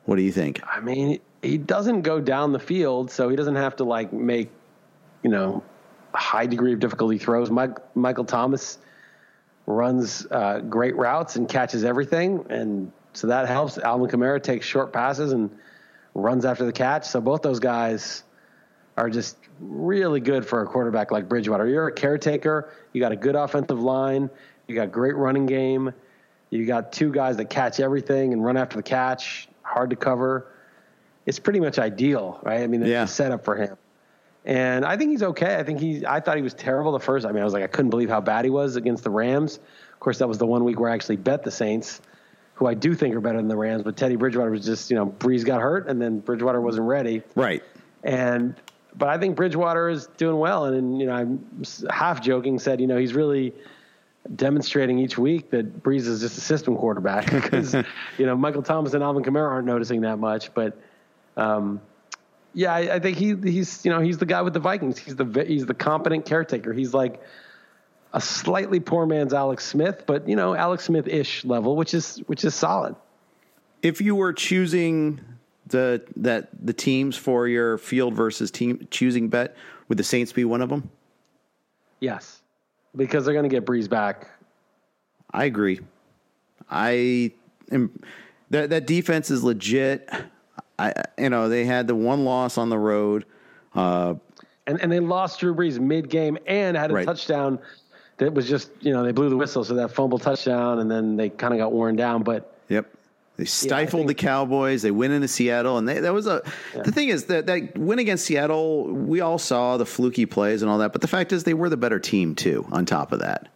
[0.05, 0.61] What do you think?
[0.67, 4.51] I mean, he doesn't go down the field, so he doesn't have to like make,
[5.23, 5.63] you know,
[6.15, 7.51] a high degree of difficulty throws.
[7.51, 8.79] Mike, Michael Thomas
[9.67, 13.79] runs uh, great routes and catches everything, and so that helps.
[13.79, 15.51] Alvin Kamara takes short passes and
[16.15, 17.07] runs after the catch.
[17.07, 18.25] So both those guys
[18.97, 21.67] are just really good for a quarterback like Bridgewater.
[21.67, 22.73] You're a caretaker.
[22.93, 24.31] You got a good offensive line.
[24.67, 25.93] You got great running game.
[26.51, 29.49] You got two guys that catch everything and run after the catch.
[29.63, 30.47] Hard to cover.
[31.27, 32.61] It's pretty much ideal, right?
[32.61, 33.05] I mean, it's yeah.
[33.05, 33.77] a setup for him.
[34.45, 35.57] And I think he's okay.
[35.57, 36.05] I think he.
[36.07, 37.27] I thought he was terrible the first.
[37.27, 39.59] I mean, I was like, I couldn't believe how bad he was against the Rams.
[39.93, 42.01] Of course, that was the one week where I actually bet the Saints
[42.61, 44.97] who I do think are better than the Rams, but Teddy Bridgewater was just, you
[44.97, 47.23] know, Brees got hurt and then Bridgewater wasn't ready.
[47.35, 47.63] Right.
[48.05, 48.55] And,
[48.95, 50.67] but I think Bridgewater is doing well.
[50.67, 53.55] And, and you know, I'm half joking, said, you know, he's really
[54.37, 57.73] demonstrating each week that Brees is just a system quarterback because,
[58.19, 60.53] you know, Michael Thomas and Alvin Kamara aren't noticing that much.
[60.53, 60.79] But,
[61.39, 61.81] um,
[62.53, 64.99] yeah, I, I think he, he's, you know, he's the guy with the Vikings.
[64.99, 66.75] He's the, he's the competent caretaker.
[66.75, 67.23] He's like,
[68.13, 72.19] a slightly poor man's Alex Smith, but you know Alex Smith ish level, which is
[72.27, 72.97] which is solid.
[73.83, 75.21] If you were choosing
[75.67, 79.57] the that the teams for your field versus team choosing bet,
[79.89, 80.91] would the Saints be one of them?
[82.01, 82.43] Yes,
[82.97, 84.29] because they're going to get Brees back.
[85.33, 85.81] I agree.
[86.69, 87.33] I
[87.71, 88.01] am
[88.51, 90.09] that that defense is legit.
[90.79, 93.25] I you know they had the one loss on the road.
[93.73, 94.15] Uh,
[94.67, 97.07] and, and they lost Drew Brees mid game and had a right.
[97.07, 97.59] touchdown
[98.21, 101.17] that was just you know they blew the whistle, so that fumble touchdown, and then
[101.17, 102.23] they kind of got worn down.
[102.23, 102.87] But yep.
[103.37, 104.83] They stifled yeah, the Cowboys.
[104.83, 106.43] They went into Seattle, and they, that was a.
[106.77, 106.83] Yeah.
[106.83, 110.71] The thing is that that win against Seattle, we all saw the fluky plays and
[110.71, 112.67] all that, but the fact is they were the better team too.
[112.71, 113.49] On top of that,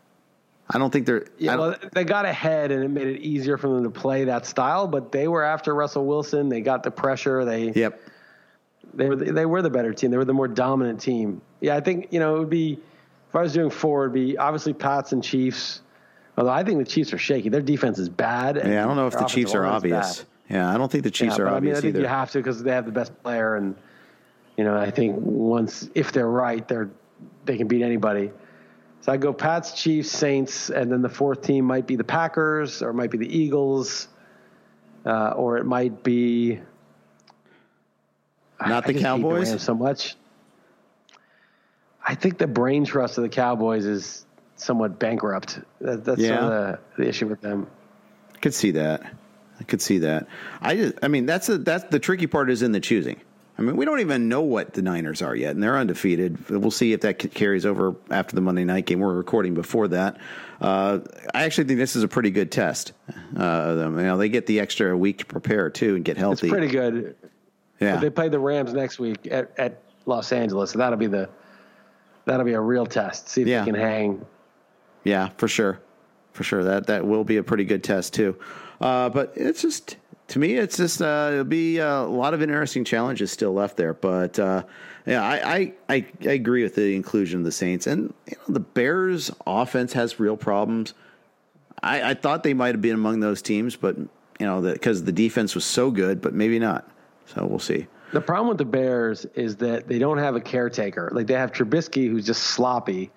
[0.70, 1.26] I don't think they're.
[1.36, 4.46] Yeah, well, they got ahead, and it made it easier for them to play that
[4.46, 4.86] style.
[4.86, 6.48] But they were after Russell Wilson.
[6.48, 7.44] They got the pressure.
[7.44, 8.00] They yep.
[8.94, 10.10] They were they were the better team.
[10.10, 11.42] They were the more dominant team.
[11.60, 12.78] Yeah, I think you know it would be
[13.34, 15.80] if I was doing four, it'd be obviously Pats and Chiefs.
[16.38, 17.48] Although I think the Chiefs are shaky.
[17.48, 18.54] Their defense is bad.
[18.56, 20.24] Yeah, I don't know if the Chiefs are obvious.
[20.48, 22.02] Yeah, I don't think the Chiefs yeah, are obvious I mean, I think either.
[22.02, 23.74] you have to because they have the best player, and
[24.56, 26.90] you know, I think once if they're right, they're
[27.44, 28.30] they can beat anybody.
[29.00, 32.82] So I go Pats, Chiefs, Saints, and then the fourth team might be the Packers,
[32.82, 34.06] or it might be the Eagles,
[35.06, 36.60] uh, or it might be
[38.64, 39.60] Not I the hate Cowboys?
[39.60, 40.14] So much.
[42.04, 44.26] I think the brain trust of the Cowboys is
[44.56, 45.58] somewhat bankrupt.
[45.80, 47.66] That, that's sort of the, the issue with them.
[48.34, 49.02] I could see that.
[49.58, 50.26] I could see that.
[50.60, 53.20] I just, I mean, that's a, that's the tricky part is in the choosing.
[53.56, 56.50] I mean, we don't even know what the Niners are yet, and they're undefeated.
[56.50, 58.98] We'll see if that carries over after the Monday night game.
[58.98, 60.18] We're recording before that.
[60.60, 60.98] Uh,
[61.32, 62.92] I actually think this is a pretty good test.
[63.38, 66.48] Uh, you know, they get the extra week to prepare too and get healthy.
[66.48, 67.14] It's pretty good.
[67.80, 71.28] yeah, They play the Rams next week at, at Los Angeles, so that'll be the
[72.26, 73.28] that'll be a real test.
[73.28, 73.60] See if Yeah.
[73.64, 74.24] they can hang.
[75.04, 75.80] Yeah, for sure,
[76.32, 76.64] for sure.
[76.64, 78.36] That that will be a pretty good test too.
[78.80, 79.96] Uh, but it's just
[80.28, 83.76] to me, it's just uh, it'll be uh, a lot of interesting challenges still left
[83.76, 83.92] there.
[83.92, 84.62] But uh,
[85.06, 88.54] yeah, I, I I I agree with the inclusion of the Saints and you know,
[88.54, 90.94] the Bears offense has real problems.
[91.82, 94.08] I, I thought they might have been among those teams, but you
[94.46, 96.88] know because the defense was so good, but maybe not.
[97.26, 97.86] So we'll see.
[98.14, 101.10] The problem with the Bears is that they don't have a caretaker.
[101.12, 103.10] Like they have Trubisky, who's just sloppy,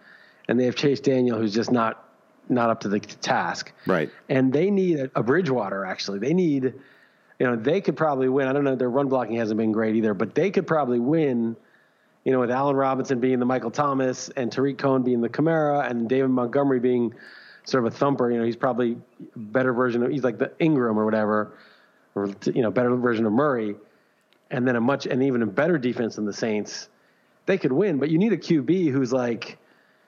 [0.48, 2.04] and they have Chase Daniel, who's just not
[2.50, 3.72] not up to the task.
[3.86, 4.10] Right.
[4.28, 5.86] And they need a, a Bridgewater.
[5.86, 6.74] Actually, they need.
[7.38, 8.48] You know, they could probably win.
[8.48, 8.76] I don't know.
[8.76, 11.56] Their run blocking hasn't been great either, but they could probably win.
[12.24, 15.88] You know, with Allen Robinson being the Michael Thomas and Tarik Cohen being the Kamara
[15.88, 17.14] and David Montgomery being
[17.66, 18.32] sort of a thumper.
[18.32, 18.98] You know, he's probably
[19.36, 21.54] a better version of he's like the Ingram or whatever,
[22.16, 23.76] or you know, better version of Murray
[24.52, 26.89] and then a much and even a better defense than the Saints,
[27.45, 27.98] they could win.
[27.98, 29.58] But you need a QB who's like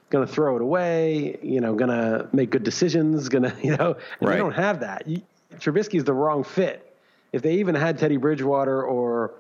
[0.10, 3.76] going to throw it away, you know, going to make good decisions, going to, you
[3.78, 4.36] know, and Right.
[4.36, 5.08] they don't have that.
[5.08, 5.22] You,
[5.58, 6.86] Trubisky's the wrong fit.
[7.32, 9.34] If they even had Teddy Bridgewater or,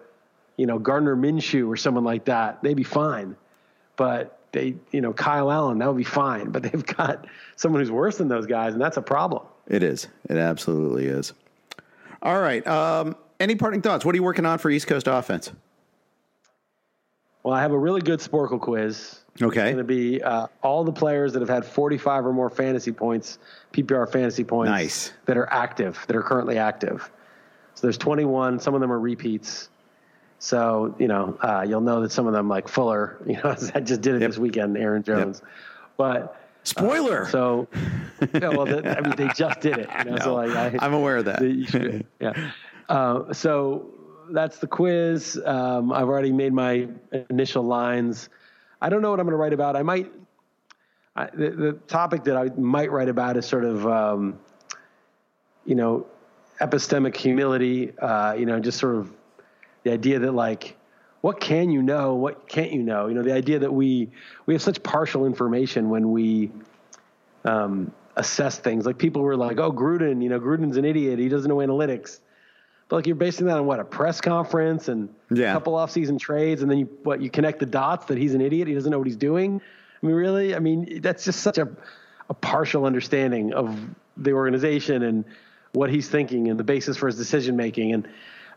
[0.58, 3.36] you know, Gardner Minshew or someone like that, they'd be fine.
[3.95, 6.50] But they, you know, Kyle Allen, that would be fine.
[6.52, 7.26] But they've got
[7.56, 9.43] someone who's worse than those guys, and that's a problem.
[9.68, 10.08] It is.
[10.30, 11.34] It absolutely is.
[12.22, 12.66] All right.
[12.68, 14.06] Um, any parting thoughts?
[14.06, 15.52] What are you working on for East Coast offense?
[17.44, 19.20] Well, I have a really good Sporcle quiz.
[19.42, 19.62] Okay.
[19.62, 22.92] It's going to be uh, all the players that have had 45 or more fantasy
[22.92, 23.40] points,
[23.72, 25.14] PPR fantasy points, Nice.
[25.26, 27.10] that are active, that are currently active.
[27.76, 28.60] So there's 21.
[28.60, 29.70] Some of them are repeats.
[30.40, 33.80] So you know, uh, you'll know that some of them, like Fuller, you know, I
[33.82, 34.30] just did it Yep.
[34.32, 35.42] this weekend, Aaron Jones.
[35.96, 37.26] But Spoiler.
[37.28, 37.68] so,
[38.34, 39.90] yeah, well, the, I mean, they just did it.
[40.00, 41.40] You know, so like, I, I'm aware of that.
[41.40, 42.52] the- yeah.
[42.90, 43.86] Uh, so
[44.32, 45.40] that's the quiz.
[45.46, 46.88] Um, I've already made my
[47.30, 48.30] initial lines.
[48.82, 49.76] I don't know what I'm going to write about.
[49.76, 50.12] I might.
[51.16, 54.40] I, the, the topic that I might write about is sort of, um,
[55.66, 56.08] you know,
[56.60, 57.98] epistemic humility.
[57.98, 59.12] Uh, you know, just sort of
[59.84, 60.76] the idea that like,
[61.22, 62.16] what can you know?
[62.16, 63.08] What can't you know?
[63.08, 64.10] You know, the idea that we
[64.48, 66.52] we have such partial information when we
[67.46, 68.86] um, assess things.
[68.86, 71.20] Like people were like, "Oh, Gruden, you know, Gruden's an idiot.
[71.20, 72.20] He doesn't know analytics."
[72.90, 75.52] But like you're basing that on what a press conference and Yeah.
[75.52, 78.42] a couple off-season trades, and then you what you connect the dots that he's an
[78.42, 78.68] idiot.
[78.68, 79.62] He doesn't know what he's doing.
[80.02, 80.56] I mean, really?
[80.56, 81.70] I mean, that's just such a
[82.30, 83.76] a partial understanding of
[84.18, 85.24] the organization and
[85.74, 87.94] what he's thinking and the basis for his decision making.
[87.94, 88.08] And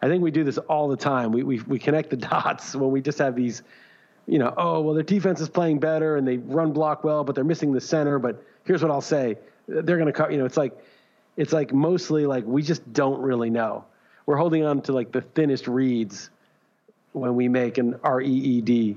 [0.03, 1.31] I think we do this all the time.
[1.33, 3.63] We we we connect the dots when we just have these
[4.27, 7.35] you know, oh, well, their defense is playing better and they run block well, but
[7.35, 8.21] they're missing the center.
[8.21, 10.31] But here's what I'll say: they're going to cut.
[10.33, 10.73] You know, it's like,
[11.37, 13.85] it's like mostly like we just don't really know.
[14.27, 16.31] We're holding on to like the thinnest reeds
[17.13, 18.97] when we make an R E E D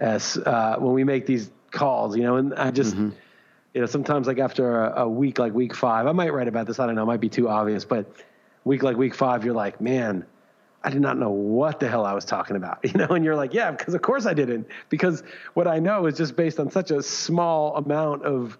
[0.00, 2.16] S uh, when we make these calls.
[2.16, 2.96] You know, and I just.
[3.74, 6.66] You know, sometimes like after a, a week like week five, I might write about
[6.66, 6.80] this.
[6.80, 8.10] I don't know, it might be too obvious, but
[8.64, 10.24] week like week five, you're like, man,
[10.82, 13.36] I did not know what the hell I was talking about, you know, and you're
[13.36, 15.22] like, yeah, because of course I didn't, because
[15.54, 18.58] what I know is just based on such a small amount of,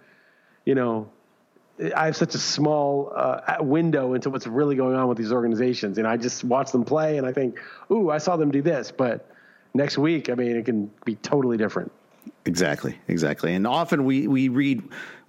[0.64, 1.10] you know,
[1.96, 5.98] I have such a small uh, window into what's really going on with these organizations,
[5.98, 7.58] and I just watch them play, and I think,
[7.90, 9.30] ooh, I saw them do this, but
[9.74, 11.92] next week, I mean, it can be totally different.
[12.46, 13.54] Exactly, exactly.
[13.54, 14.82] And often we we read,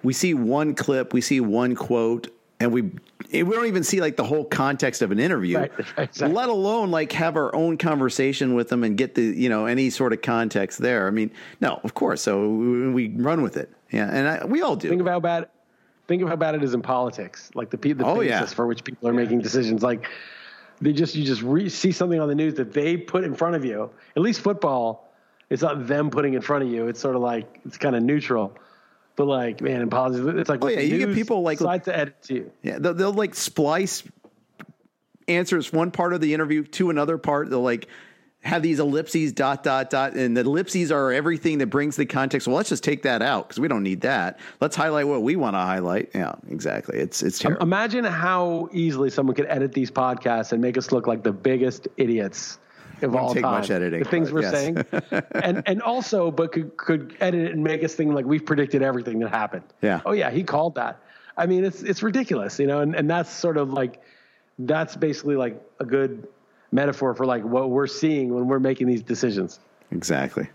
[0.04, 2.28] we see one clip, we see one quote,
[2.60, 2.84] and we
[3.32, 6.30] we don't even see like the whole context of an interview, Right, exactly.
[6.30, 9.90] let alone like have our own conversation with them and get the you know any
[9.92, 11.08] sort of context there.
[11.08, 11.32] I mean,
[11.62, 12.22] no, of course.
[12.22, 14.90] So we, we run with it, yeah, and I, we all do.
[14.90, 15.48] Think how bad.
[16.10, 17.52] Think of how bad it is in politics.
[17.54, 18.46] Like the the Oh, basis yeah.
[18.48, 19.84] for which people are making decisions.
[19.84, 20.08] Like
[20.82, 23.56] they just you just re- see something on the news that they put in front
[23.56, 23.92] of you.
[24.16, 25.14] At least football,
[25.52, 26.88] it's not them putting in front of you.
[26.88, 28.58] It's sort of like it's kind of neutral.
[29.16, 31.96] But like man, in politics, it's like Oh, yeah, you get people like- decides to
[31.96, 32.52] edit to you.
[32.64, 34.02] Yeah, they'll, they'll like splice
[35.28, 37.52] answers one part of the interview to another part.
[37.52, 37.88] They'll like
[38.42, 42.48] have these ellipses, dot, dot, dot, and the ellipses are everything that brings the context.
[42.48, 44.40] Well, let's just take that out because we don't need that.
[44.62, 46.12] Let's highlight what we want to highlight.
[46.16, 47.00] Yeah, exactly.
[47.00, 47.62] It's it's terrible.
[47.62, 51.90] Imagine how easily someone could edit these podcasts and make us look like the biggest
[51.98, 52.60] idiots
[53.02, 53.60] of all take time.
[53.60, 54.52] much editing, the things we're yes.
[54.52, 54.78] saying,
[55.32, 58.82] and and also, but could could edit it and make us think like we've predicted
[58.82, 59.64] everything that happened.
[59.82, 60.02] Yeah.
[60.06, 61.02] Oh yeah, he called that.
[61.36, 64.02] I mean, it's it's ridiculous, you know, and and that's sort of like
[64.60, 66.28] that's basically like a good
[66.72, 69.60] metaphor for like what we're seeing when we're making these decisions.
[69.92, 70.50] Exactly.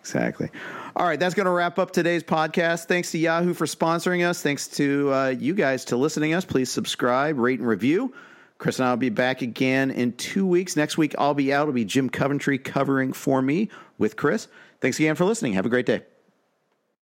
[0.00, 0.50] Exactly.
[0.94, 2.84] All right, that's going to wrap up today's podcast.
[2.84, 4.40] Thanks to Yahoo for sponsoring us.
[4.40, 6.44] Thanks to uh, you guys to listening us.
[6.44, 8.14] Please subscribe, rate, and review.
[8.58, 10.76] Chris and I will be back again in two weeks.
[10.76, 11.62] Next week, I'll be out.
[11.62, 14.46] It'll be Jim Coventry covering for me with Chris.
[14.80, 15.54] Thanks again for listening.
[15.54, 16.02] Have a great day.